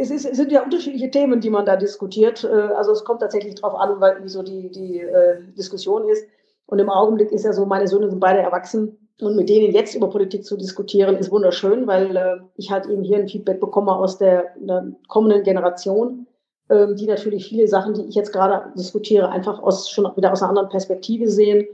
[0.00, 2.42] es, ist, es, sind ja unterschiedliche Themen, die man da diskutiert.
[2.42, 6.26] Äh, also es kommt tatsächlich darauf an, wie so die, die äh, Diskussion ist.
[6.66, 8.99] Und im Augenblick ist ja so, meine Söhne sind beide erwachsen.
[9.20, 13.02] Und mit denen jetzt über Politik zu diskutieren, ist wunderschön, weil äh, ich halt eben
[13.02, 16.26] hier ein Feedback bekomme aus der, der kommenden Generation,
[16.70, 20.42] ähm, die natürlich viele Sachen, die ich jetzt gerade diskutiere, einfach aus, schon wieder aus
[20.42, 21.66] einer anderen Perspektive sehen.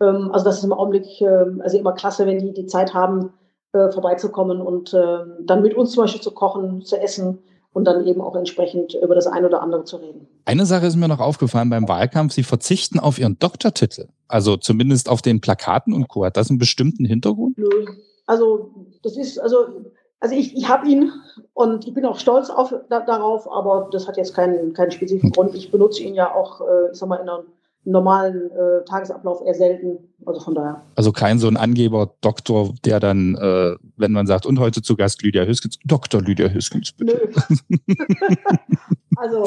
[0.00, 3.32] Ähm, also das ist im Augenblick äh, also immer klasse, wenn die die Zeit haben,
[3.72, 7.38] äh, vorbeizukommen und äh, dann mit uns zum Beispiel zu kochen, zu essen
[7.72, 10.28] und dann eben auch entsprechend über das eine oder andere zu reden.
[10.44, 15.08] Eine Sache ist mir noch aufgefallen beim Wahlkampf, Sie verzichten auf Ihren Doktortitel, also zumindest
[15.08, 16.24] auf den Plakaten und Co.
[16.24, 17.58] Hat das einen bestimmten Hintergrund?
[17.58, 17.68] Nö.
[18.26, 18.70] Also
[19.02, 19.56] das ist, also,
[20.20, 21.12] also ich, ich habe ihn
[21.54, 25.30] und ich bin auch stolz auf, da, darauf, aber das hat jetzt keinen, keinen spezifischen
[25.30, 25.32] hm.
[25.32, 25.54] Grund.
[25.54, 27.44] Ich benutze ihn ja auch, äh, ich sag mal, in einer
[27.84, 29.98] normalen äh, Tagesablauf eher selten.
[30.24, 30.82] Also von daher.
[30.94, 35.22] Also kein so ein Angeber-Doktor, der dann, äh, wenn man sagt, und heute zu Gast
[35.22, 36.20] Lydia Hüskens, Dr.
[36.20, 37.28] Lydia Hüskens, bitte.
[37.28, 37.96] Nö.
[39.16, 39.44] also.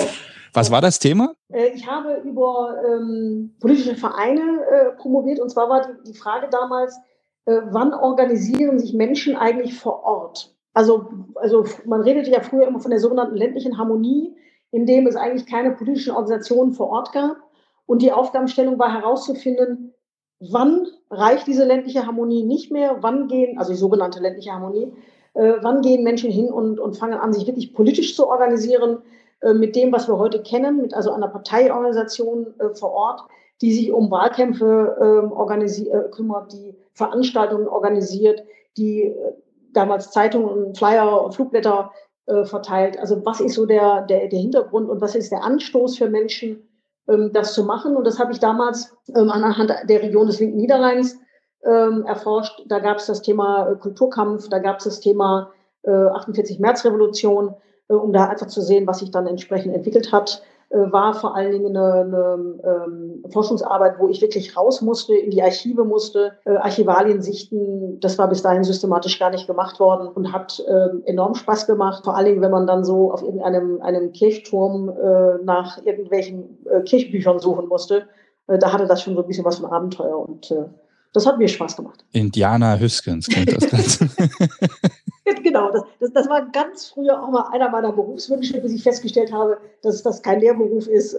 [0.53, 1.33] Was war das Thema?
[1.49, 6.47] Äh, ich habe über ähm, politische Vereine äh, promoviert und zwar war die, die Frage
[6.49, 6.97] damals,
[7.45, 10.53] äh, wann organisieren sich Menschen eigentlich vor Ort?
[10.73, 14.35] Also, also man redete ja früher immer von der sogenannten ländlichen Harmonie,
[14.71, 17.37] in dem es eigentlich keine politischen Organisationen vor Ort gab
[17.85, 19.93] und die Aufgabenstellung war herauszufinden,
[20.39, 24.91] wann reicht diese ländliche Harmonie nicht mehr, wann gehen, also die sogenannte ländliche Harmonie,
[25.33, 28.99] äh, wann gehen Menschen hin und, und fangen an, sich wirklich politisch zu organisieren,
[29.41, 33.21] äh, mit dem, was wir heute kennen, mit also einer Parteiorganisation äh, vor Ort,
[33.61, 38.43] die sich um Wahlkämpfe ähm, äh, kümmert, die Veranstaltungen organisiert,
[38.77, 39.33] die äh,
[39.73, 41.91] damals Zeitungen Flyer und Flugblätter
[42.25, 42.97] äh, verteilt.
[42.99, 46.67] Also was ist so der, der, der Hintergrund und was ist der Anstoß für Menschen,
[47.07, 47.95] das zu machen?
[47.95, 51.19] Und das habe ich damals ähm, anhand der Region des linken Niederrheins
[51.65, 52.63] ähm, erforscht.
[52.67, 55.51] Da gab es das Thema äh, Kulturkampf, da gab es das Thema
[55.83, 57.55] äh, 48 Märzrevolution,
[57.89, 60.41] äh, um da einfach zu sehen, was sich dann entsprechend entwickelt hat.
[60.69, 65.31] Äh, war vor allen Dingen eine, eine ähm, Forschungsarbeit, wo ich wirklich raus musste, in
[65.31, 67.99] die Archive musste, äh, Archivalien sichten.
[67.99, 72.03] Das war bis dahin systematisch gar nicht gemacht worden und hat äh, enorm Spaß gemacht.
[72.03, 76.81] Vor allen Dingen, wenn man dann so auf irgendeinem einem Kirchturm äh, nach irgendwelchen äh,
[76.81, 78.07] Kirchbüchern suchen musste.
[78.47, 80.65] Äh, da hatte das schon so ein bisschen was von Abenteuer und äh,
[81.13, 82.03] das hat mir Spaß gemacht.
[82.11, 84.09] Indiana Hüskens kennt das Ganze.
[85.43, 89.31] genau, das, das, das, war ganz früher auch mal einer meiner Berufswünsche, bis ich festgestellt
[89.31, 91.17] habe, dass das kein Lehrberuf ist.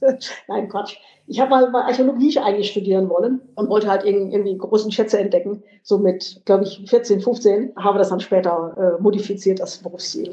[0.48, 0.96] Nein, Quatsch.
[1.26, 5.62] Ich habe mal, mal Archäologie eigentlich studieren wollen und wollte halt irgendwie großen Schätze entdecken.
[5.82, 7.72] So mit, glaube ich, 14, 15.
[7.76, 10.30] Habe das dann später äh, modifiziert, das Berufsziel.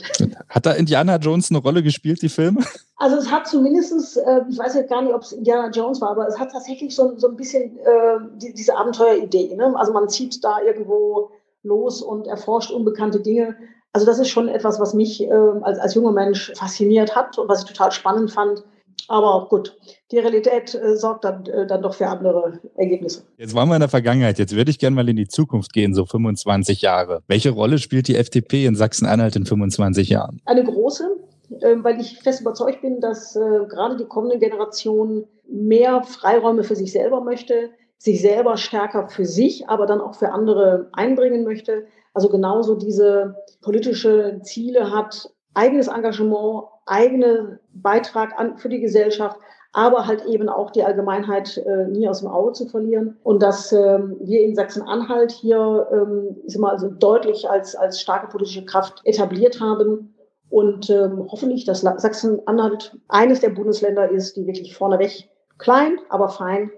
[0.48, 2.64] Hat da Indiana Jones eine Rolle gespielt, die Filme?
[2.98, 6.12] Also es hat zumindestens, äh, ich weiß jetzt gar nicht, ob es Indiana Jones war,
[6.12, 9.54] aber es hat tatsächlich so, so ein bisschen äh, die, diese Abenteueridee.
[9.54, 9.74] Ne?
[9.76, 11.30] Also man zieht da irgendwo
[11.66, 13.56] los und erforscht unbekannte Dinge.
[13.92, 17.50] Also das ist schon etwas, was mich äh, als, als junger Mensch fasziniert hat und
[17.50, 18.64] was ich total spannend fand.
[19.08, 19.78] Aber gut,
[20.12, 23.24] die Realität äh, sorgt dann, äh, dann doch für andere Ergebnisse.
[23.38, 24.40] Jetzt waren wir in der Vergangenheit.
[24.40, 27.22] Jetzt würde ich gerne mal in die Zukunft gehen, so 25 Jahre.
[27.28, 30.42] Welche Rolle spielt die FDP in Sachsen-Anhalt in 25 Jahren?
[30.46, 31.08] Eine große,
[31.62, 33.40] äh, weil ich fest überzeugt bin, dass äh,
[33.70, 39.68] gerade die kommende Generation mehr Freiräume für sich selber möchte, sich selber stärker für sich,
[39.70, 41.86] aber dann auch für andere einbringen möchte.
[42.14, 49.38] Also genauso diese politische Ziele hat, eigenes Engagement, eigenen Beitrag an, für die Gesellschaft,
[49.74, 53.18] aber halt eben auch die Allgemeinheit äh, nie aus dem Auge zu verlieren.
[53.24, 58.28] Und dass ähm, wir in Sachsen-Anhalt hier, ähm, sag mal, also deutlich als, als starke
[58.28, 60.16] politische Kraft etabliert haben.
[60.50, 66.72] Und ähm, hoffentlich, dass Sachsen-Anhalt eines der Bundesländer ist, die wirklich vorneweg klein, aber fein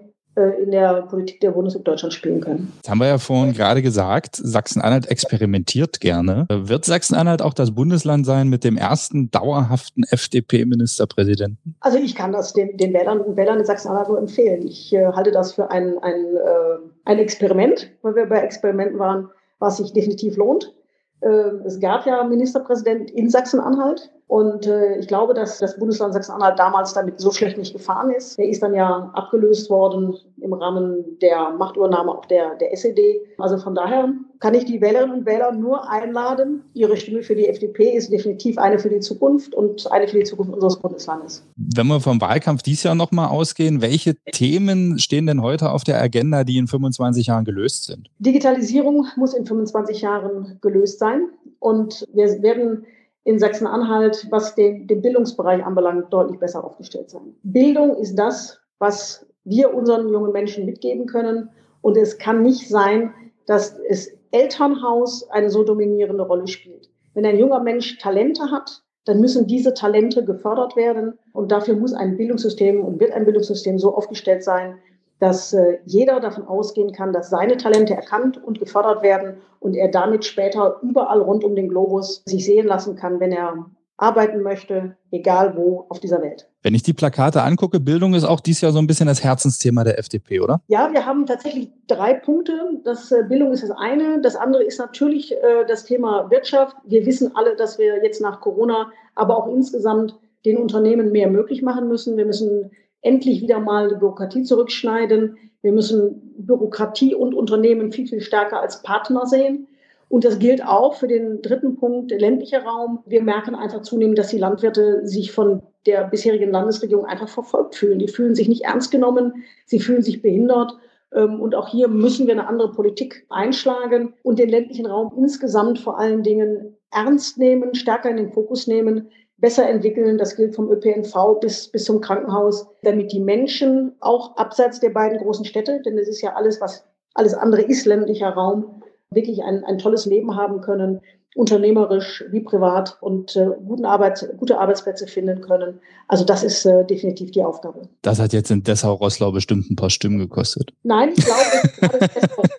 [0.62, 2.72] in der Politik der Bundesrepublik Deutschland spielen können.
[2.82, 6.46] Das haben wir ja vorhin gerade gesagt, Sachsen-Anhalt experimentiert gerne.
[6.50, 11.76] Wird Sachsen-Anhalt auch das Bundesland sein mit dem ersten dauerhaften FDP-Ministerpräsidenten?
[11.80, 14.66] Also ich kann das den, den Wählern und Wählern in Sachsen-Anhalt nur empfehlen.
[14.66, 19.28] Ich äh, halte das für ein, ein, äh, ein Experiment, weil wir bei Experimenten waren,
[19.58, 20.74] was sich definitiv lohnt.
[21.20, 21.28] Äh,
[21.64, 26.92] es gab ja Ministerpräsident in Sachsen-Anhalt und äh, ich glaube, dass das Bundesland Sachsen-Anhalt damals
[26.92, 28.38] damit so schlecht nicht gefahren ist.
[28.38, 33.22] Er ist dann ja abgelöst worden im Rahmen der Machtübernahme auch der, der SED.
[33.38, 36.62] Also von daher kann ich die Wählerinnen und Wähler nur einladen.
[36.74, 40.24] Ihre Stimme für die FDP ist definitiv eine für die Zukunft und eine für die
[40.24, 41.42] Zukunft unseres Bundeslandes.
[41.56, 46.02] Wenn wir vom Wahlkampf dieses Jahr nochmal ausgehen, welche Themen stehen denn heute auf der
[46.02, 48.10] Agenda, die in 25 Jahren gelöst sind?
[48.18, 51.30] Digitalisierung muss in 25 Jahren gelöst sein.
[51.60, 52.84] Und wir werden
[53.28, 57.34] in Sachsen-Anhalt, was den, den Bildungsbereich anbelangt, deutlich besser aufgestellt sein.
[57.42, 61.50] Bildung ist das, was wir unseren jungen Menschen mitgeben können.
[61.82, 63.12] Und es kann nicht sein,
[63.44, 66.88] dass es Elternhaus eine so dominierende Rolle spielt.
[67.12, 71.18] Wenn ein junger Mensch Talente hat, dann müssen diese Talente gefördert werden.
[71.34, 74.78] Und dafür muss ein Bildungssystem und wird ein Bildungssystem so aufgestellt sein,
[75.20, 79.88] dass äh, jeder davon ausgehen kann, dass seine Talente erkannt und gefördert werden und er
[79.88, 83.66] damit später überall rund um den Globus sich sehen lassen kann, wenn er
[83.98, 86.48] arbeiten möchte, egal wo auf dieser Welt.
[86.62, 89.82] Wenn ich die Plakate angucke, Bildung ist auch dieses Jahr so ein bisschen das Herzensthema
[89.82, 90.60] der FDP, oder?
[90.68, 92.52] Ja, wir haben tatsächlich drei Punkte.
[92.84, 94.20] Das äh, Bildung ist das eine.
[94.20, 96.76] Das andere ist natürlich äh, das Thema Wirtschaft.
[96.84, 101.62] Wir wissen alle, dass wir jetzt nach Corona, aber auch insgesamt den Unternehmen mehr möglich
[101.62, 102.16] machen müssen.
[102.16, 102.70] Wir müssen
[103.02, 105.36] endlich wieder mal die Bürokratie zurückschneiden.
[105.62, 109.68] Wir müssen Bürokratie und Unternehmen viel, viel stärker als Partner sehen.
[110.08, 113.00] Und das gilt auch für den dritten Punkt, der ländliche Raum.
[113.06, 117.98] Wir merken einfach zunehmend, dass die Landwirte sich von der bisherigen Landesregierung einfach verfolgt fühlen.
[117.98, 120.72] Die fühlen sich nicht ernst genommen, sie fühlen sich behindert.
[121.12, 125.78] Ähm, und auch hier müssen wir eine andere Politik einschlagen und den ländlichen Raum insgesamt
[125.78, 130.18] vor allen Dingen ernst nehmen, stärker in den Fokus nehmen besser entwickeln.
[130.18, 135.18] Das gilt vom ÖPNV bis, bis zum Krankenhaus, damit die Menschen auch abseits der beiden
[135.18, 136.84] großen Städte, denn es ist ja alles, was
[137.14, 141.00] alles andere ist ländlicher Raum, wirklich ein, ein tolles Leben haben können,
[141.34, 145.80] unternehmerisch wie privat und äh, guten Arbeit, gute Arbeitsplätze finden können.
[146.08, 147.88] Also das ist äh, definitiv die Aufgabe.
[148.02, 150.72] Das hat jetzt in Dessau-Rosslau bestimmt ein paar Stimmen gekostet.
[150.82, 152.12] Nein, ich glaube, dass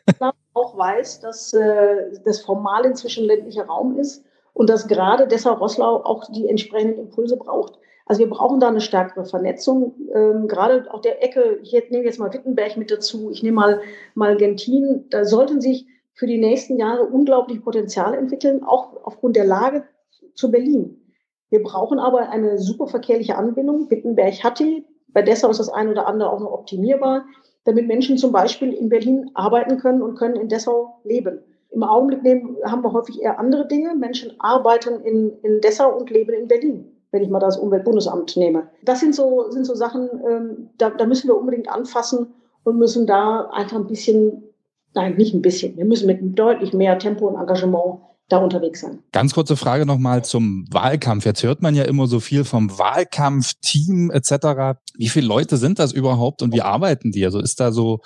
[0.05, 4.23] Dessau auch weiß, dass äh, das formal inzwischen ländlicher Raum ist
[4.60, 7.80] und dass gerade Dessau-Rosslau auch die entsprechenden Impulse braucht.
[8.05, 9.95] Also wir brauchen da eine stärkere Vernetzung.
[10.14, 13.82] Ähm, gerade auch der Ecke, ich nehme jetzt mal Wittenberg mit dazu, ich nehme mal,
[14.16, 19.45] mal Gentin, da sollten sich für die nächsten Jahre unglaublich Potenzial entwickeln, auch aufgrund der
[19.45, 19.86] Lage
[20.34, 21.10] zu Berlin.
[21.49, 23.89] Wir brauchen aber eine super verkehrliche Anbindung.
[23.89, 24.86] Wittenberg hat die.
[25.07, 27.24] Bei Dessau ist das eine oder andere auch noch optimierbar,
[27.64, 31.39] damit Menschen zum Beispiel in Berlin arbeiten können und können in Dessau leben.
[31.72, 33.95] Im Augenblick nehmen, haben wir häufig eher andere Dinge.
[33.95, 38.70] Menschen arbeiten in, in Dessau und leben in Berlin, wenn ich mal das Umweltbundesamt nehme.
[38.84, 43.05] Das sind so, sind so Sachen, ähm, da, da müssen wir unbedingt anfassen und müssen
[43.05, 44.43] da einfach ein bisschen,
[44.95, 47.99] nein, nicht ein bisschen, wir müssen mit deutlich mehr Tempo und Engagement
[48.30, 48.99] da unterwegs sein.
[49.11, 51.26] Ganz kurze Frage nochmal zum Wahlkampf.
[51.26, 54.80] Jetzt hört man ja immer so viel vom Wahlkampf, Team etc.
[54.95, 57.26] Wie viele Leute sind das überhaupt und wie arbeiten die?
[57.26, 57.99] Also ist da so,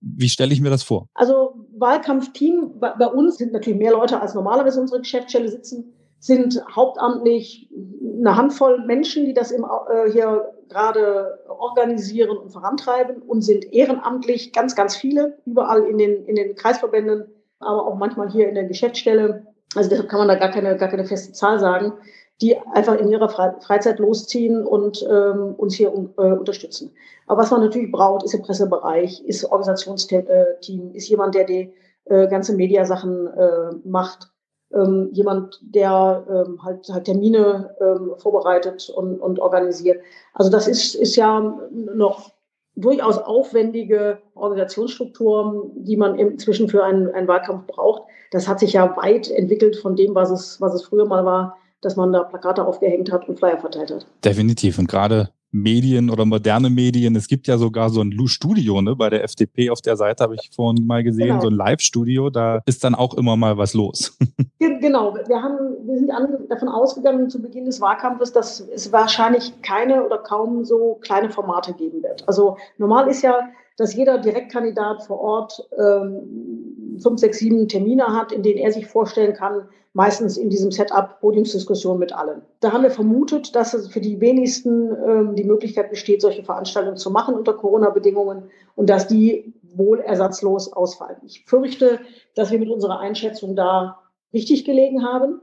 [0.00, 1.08] wie stelle ich mir das vor?
[1.14, 6.62] Also Wahlkampfteam, bei, bei uns sind natürlich mehr Leute als normalerweise unsere Geschäftsstelle sitzen, sind
[6.76, 7.70] hauptamtlich
[8.18, 14.52] eine Handvoll Menschen, die das im, äh, hier gerade organisieren und vorantreiben und sind ehrenamtlich
[14.52, 17.24] ganz, ganz viele, überall in den, in den Kreisverbänden,
[17.58, 19.46] aber auch manchmal hier in der Geschäftsstelle.
[19.74, 21.94] Also deshalb kann man da gar keine, gar keine feste Zahl sagen,
[22.40, 26.92] die einfach in ihrer Freizeit losziehen und ähm, uns hier äh, unterstützen.
[27.26, 31.72] Aber was man natürlich braucht, ist der Pressebereich, ist Organisationsteam, äh, ist jemand, der die
[32.06, 34.30] äh, ganze Mediasachen äh, macht,
[34.72, 40.00] ähm, jemand, der ähm, halt, halt Termine ähm, vorbereitet und, und organisiert.
[40.32, 41.40] Also das ist, ist ja
[41.72, 42.30] noch
[42.76, 48.02] durchaus aufwendige Organisationsstrukturen, die man inzwischen für einen, einen Wahlkampf braucht.
[48.30, 51.56] Das hat sich ja weit entwickelt von dem, was es, was es früher mal war,
[51.80, 54.06] dass man da Plakate aufgehängt hat und Flyer verteilt hat.
[54.24, 54.78] Definitiv.
[54.78, 57.16] Und gerade Medien oder moderne Medien.
[57.16, 60.36] Es gibt ja sogar so ein Studio ne, bei der FDP auf der Seite, habe
[60.36, 61.40] ich vorhin mal gesehen, genau.
[61.40, 62.30] so ein Live-Studio.
[62.30, 64.16] Da ist dann auch immer mal was los.
[64.58, 65.14] genau.
[65.26, 66.10] Wir, haben, wir sind
[66.48, 71.72] davon ausgegangen zu Beginn des Wahlkampfes, dass es wahrscheinlich keine oder kaum so kleine Formate
[71.74, 72.26] geben wird.
[72.28, 73.40] Also normal ist ja,
[73.80, 78.86] dass jeder Direktkandidat vor Ort ähm, fünf, sechs, sieben Termine hat, in denen er sich
[78.86, 82.42] vorstellen kann, meistens in diesem Setup Podiumsdiskussion mit allen.
[82.60, 86.98] Da haben wir vermutet, dass es für die wenigsten ähm, die Möglichkeit besteht, solche Veranstaltungen
[86.98, 91.16] zu machen unter Corona-Bedingungen und dass die wohl ersatzlos ausfallen.
[91.24, 92.00] Ich fürchte,
[92.34, 93.98] dass wir mit unserer Einschätzung da
[94.34, 95.40] richtig gelegen haben.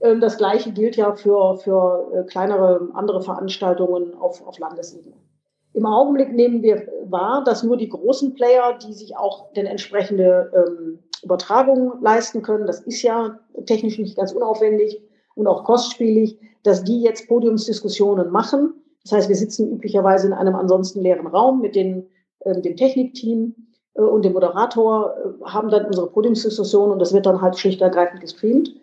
[0.00, 5.14] Ähm, das Gleiche gilt ja für, für äh, kleinere andere Veranstaltungen auf, auf Landesebene.
[5.78, 10.50] Im Augenblick nehmen wir wahr, dass nur die großen Player, die sich auch den entsprechende
[10.52, 15.00] ähm, Übertragung leisten können, das ist ja technisch nicht ganz unaufwendig
[15.36, 18.74] und auch kostspielig, dass die jetzt Podiumsdiskussionen machen.
[19.04, 22.08] Das heißt, wir sitzen üblicherweise in einem ansonsten leeren Raum mit den,
[22.40, 23.54] äh, dem Technikteam
[23.94, 27.80] äh, und dem Moderator, äh, haben dann unsere Podiumsdiskussion und das wird dann halt schlicht
[27.82, 28.74] ergreifend gestreamt.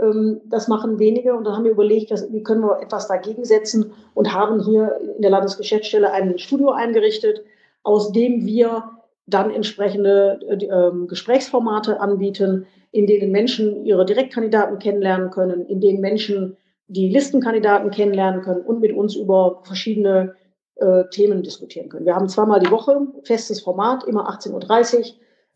[0.00, 3.92] Ähm, das machen wenige und dann haben wir überlegt, wie können wir etwas dagegen setzen
[4.14, 7.42] und haben hier in der Landesgeschäftsstelle ein Studio eingerichtet,
[7.82, 8.84] aus dem wir
[9.26, 16.56] dann entsprechende äh, Gesprächsformate anbieten, in denen Menschen ihre Direktkandidaten kennenlernen können, in denen Menschen
[16.88, 20.34] die Listenkandidaten kennenlernen können und mit uns über verschiedene
[20.76, 22.06] äh, Themen diskutieren können.
[22.06, 25.04] Wir haben zweimal die Woche festes Format, immer 18.30 Uhr,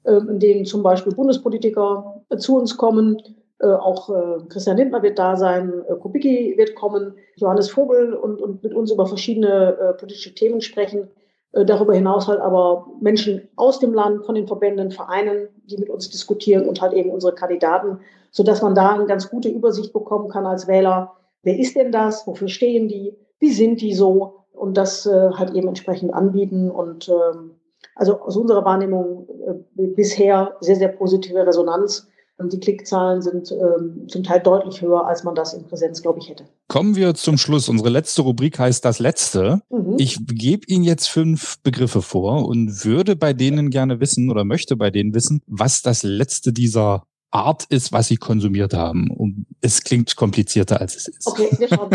[0.04, 3.22] äh, in dem zum Beispiel Bundespolitiker äh, zu uns kommen,
[3.66, 8.62] auch äh, Christian Lindner wird da sein, äh, Kubicki wird kommen, Johannes Vogel und, und
[8.62, 11.08] mit uns über verschiedene äh, politische Themen sprechen.
[11.52, 15.90] Äh, darüber hinaus halt aber Menschen aus dem Land, von den Verbänden, Vereinen, die mit
[15.90, 18.00] uns diskutieren und halt eben unsere Kandidaten,
[18.30, 21.12] sodass man da eine ganz gute Übersicht bekommen kann als Wähler.
[21.42, 22.26] Wer ist denn das?
[22.26, 23.16] Wofür stehen die?
[23.40, 24.44] Wie sind die so?
[24.52, 27.56] Und das äh, halt eben entsprechend anbieten und ähm,
[27.94, 32.09] also aus unserer Wahrnehmung äh, bisher sehr, sehr positive Resonanz
[32.48, 36.28] die Klickzahlen sind ähm, zum Teil deutlich höher, als man das in Präsenz, glaube ich,
[36.28, 36.44] hätte.
[36.68, 37.68] Kommen wir zum Schluss.
[37.68, 39.62] Unsere letzte Rubrik heißt das Letzte.
[39.70, 39.96] Mhm.
[39.98, 44.76] Ich gebe Ihnen jetzt fünf Begriffe vor und würde bei denen gerne wissen oder möchte
[44.76, 49.10] bei denen wissen, was das Letzte dieser Art ist, was sie konsumiert haben.
[49.10, 51.26] Und es klingt komplizierter, als es ist.
[51.26, 51.90] Okay, wir schauen.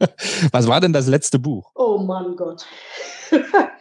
[0.52, 1.70] was war denn das letzte Buch?
[1.74, 2.64] Oh Mann Gott.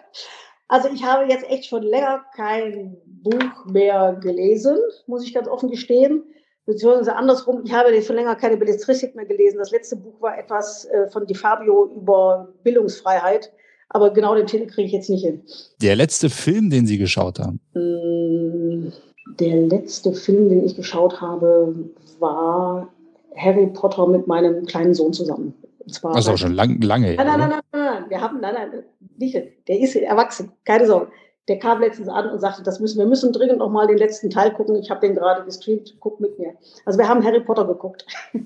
[0.69, 5.69] Also ich habe jetzt echt schon länger kein Buch mehr gelesen, muss ich ganz offen
[5.69, 6.23] gestehen.
[6.65, 9.57] Beziehungsweise andersrum, ich habe jetzt schon länger keine Belletristik mehr gelesen.
[9.57, 13.51] Das letzte Buch war etwas äh, von Di Fabio über Bildungsfreiheit.
[13.89, 15.41] Aber genau den Titel kriege ich jetzt nicht hin.
[15.81, 17.59] Der letzte Film, den Sie geschaut haben?
[17.73, 18.93] Mm,
[19.39, 21.73] der letzte Film, den ich geschaut habe,
[22.19, 22.87] war
[23.35, 25.55] Harry Potter mit meinem kleinen Sohn zusammen.
[25.87, 27.15] Zwar das ist auch schon lang, lange.
[27.15, 28.83] Nein, nein, nein, nein, nein, wir haben, nein, nein,
[29.17, 29.35] nicht,
[29.67, 31.11] der ist erwachsen, keine Sorge.
[31.47, 34.29] der kam letztens an und sagte, das müssen, wir müssen dringend noch mal den letzten
[34.29, 34.75] Teil gucken.
[34.75, 36.53] Ich habe den gerade gestreamt, guck mit mir.
[36.85, 38.05] Also wir haben Harry Potter geguckt.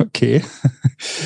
[0.00, 0.42] Okay.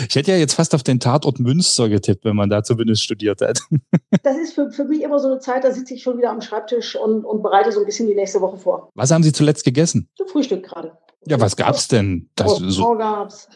[0.07, 3.41] Ich hätte ja jetzt fast auf den Tatort Münster getippt, wenn man da zumindest studiert
[3.41, 3.61] hat.
[4.22, 6.43] Das ist für, für mich immer so eine Zeit, da sitze ich schon wieder am
[6.43, 8.91] Schreibtisch und, und bereite so ein bisschen die nächste Woche vor.
[8.95, 10.09] Was haben Sie zuletzt gegessen?
[10.16, 10.93] Zum Frühstück gerade.
[11.26, 12.28] Ja, was gab's denn?
[12.37, 13.49] Das, Oh, so, gab's.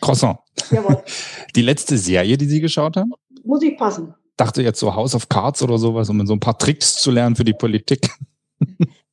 [0.00, 0.38] Croissant.
[0.70, 1.02] Jawohl.
[1.56, 3.12] Die letzte Serie, die Sie geschaut haben?
[3.44, 4.14] Muss ich passen.
[4.36, 7.36] Dachte jetzt so House of Cards oder sowas, um so ein paar Tricks zu lernen
[7.36, 8.10] für die Politik.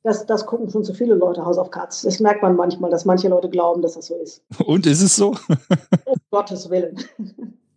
[0.02, 2.02] Das, das gucken schon zu viele Leute House of Cards.
[2.02, 4.42] Das merkt man manchmal, dass manche Leute glauben, dass das so ist.
[4.66, 5.34] Und ist es so?
[6.04, 7.02] Um Gottes Willen.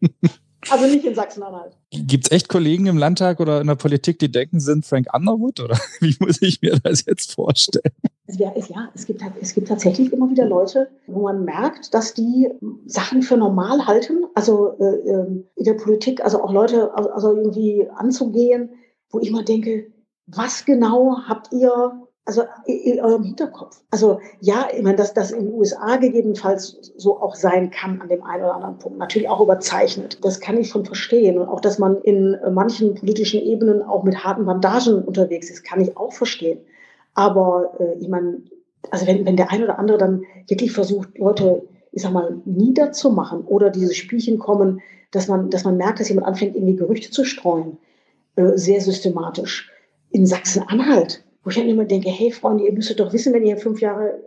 [0.70, 1.78] Also nicht in Sachsen-Anhalt.
[1.92, 5.60] Gibt's echt Kollegen im Landtag oder in der Politik, die denken, sind Frank Underwood?
[5.60, 7.94] Oder wie muss ich mir das jetzt vorstellen?
[8.26, 12.14] Es es- Ja, es gibt, es gibt tatsächlich immer wieder Leute, wo man merkt, dass
[12.14, 12.50] die
[12.86, 14.26] Sachen für normal halten.
[14.36, 18.70] Also äh, ähm, in der Politik, also auch Leute also also irgendwie anzugehen,
[19.10, 19.92] wo ich mal denke,
[20.26, 23.82] was genau habt ihr also in, eurem Hinterkopf?
[23.90, 28.10] Also ja, ich meine, dass das in den USA gegebenenfalls so auch sein kann an
[28.10, 29.00] dem einen oder anderen Punkt.
[29.00, 30.24] Natürlich auch überzeichnet.
[30.24, 31.40] Das kann ich schon verstehen.
[31.40, 35.64] Und auch, dass man in äh, manchen politischen Ebenen auch mit harten Bandagen unterwegs ist,
[35.64, 36.60] kann ich auch verstehen.
[37.14, 38.42] Aber äh, ich meine,
[38.92, 41.64] also wenn, wenn der ein oder andere dann wirklich versucht, Leute,
[41.94, 46.28] ich sag mal, niederzumachen oder diese Spielchen kommen, dass man, dass man merkt, dass jemand
[46.28, 47.78] anfängt, irgendwie Gerüchte zu streuen,
[48.36, 49.72] äh, sehr systematisch.
[50.10, 53.58] In Sachsen-Anhalt, wo ich dann immer denke, hey Freunde, ihr müsstet doch wissen, wenn ihr
[53.58, 54.22] fünf Jahre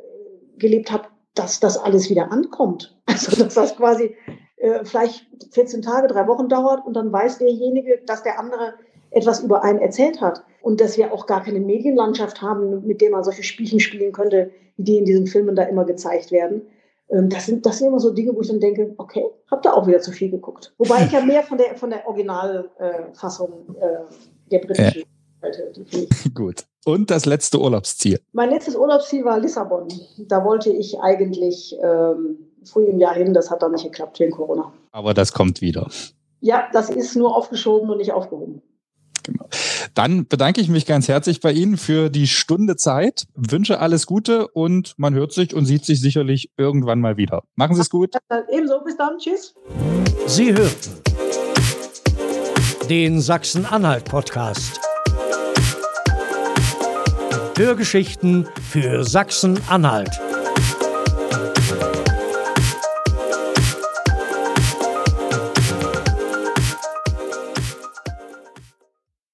[0.59, 2.97] gelebt habt, dass das alles wieder ankommt.
[3.11, 4.15] Also dass das quasi
[4.57, 8.75] äh, vielleicht 14 Tage, drei Wochen dauert und dann weiß derjenige, dass der andere
[9.11, 10.43] etwas über einen erzählt hat.
[10.63, 14.51] Und dass wir auch gar keine Medienlandschaft haben, mit der man solche Spielchen spielen könnte,
[14.77, 16.63] wie die in diesen Filmen da immer gezeigt werden.
[17.11, 19.75] Ähm, Das sind, das sind immer so Dinge, wo ich dann denke, okay, habt ihr
[19.75, 20.75] auch wieder zu viel geguckt.
[20.79, 25.20] Wobei ich ja mehr von der, von der Originalfassung äh, der britischen halte.
[25.43, 26.65] Ich Gut.
[26.85, 28.21] Und das letzte Urlaubsziel.
[28.33, 29.89] mein letztes Urlaubsziel war Lissabon.
[30.19, 33.35] Da wollte ich eigentlich ähm, früh im Jahr hin.
[33.35, 34.73] Das hat dann nicht geklappt wegen Corona.
[34.93, 35.89] Aber das kommt wieder.
[36.41, 38.63] Ja, das ist nur aufgeschoben und nicht aufgehoben.
[39.95, 43.27] Dann bedanke ich mich ganz herzlich bei Ihnen für die Stunde Zeit.
[43.35, 47.43] Wünsche alles Gute und man hört sich und sieht sich sicherlich irgendwann mal wieder.
[47.55, 48.17] Machen Sie es gut.
[48.51, 49.55] Ebenso, bis dann, tschüss.
[50.27, 51.01] Sie hörten
[52.89, 54.90] den Sachsen-Anhalt-Podcast.
[57.61, 60.19] Hörgeschichten für Sachsen-Anhalt.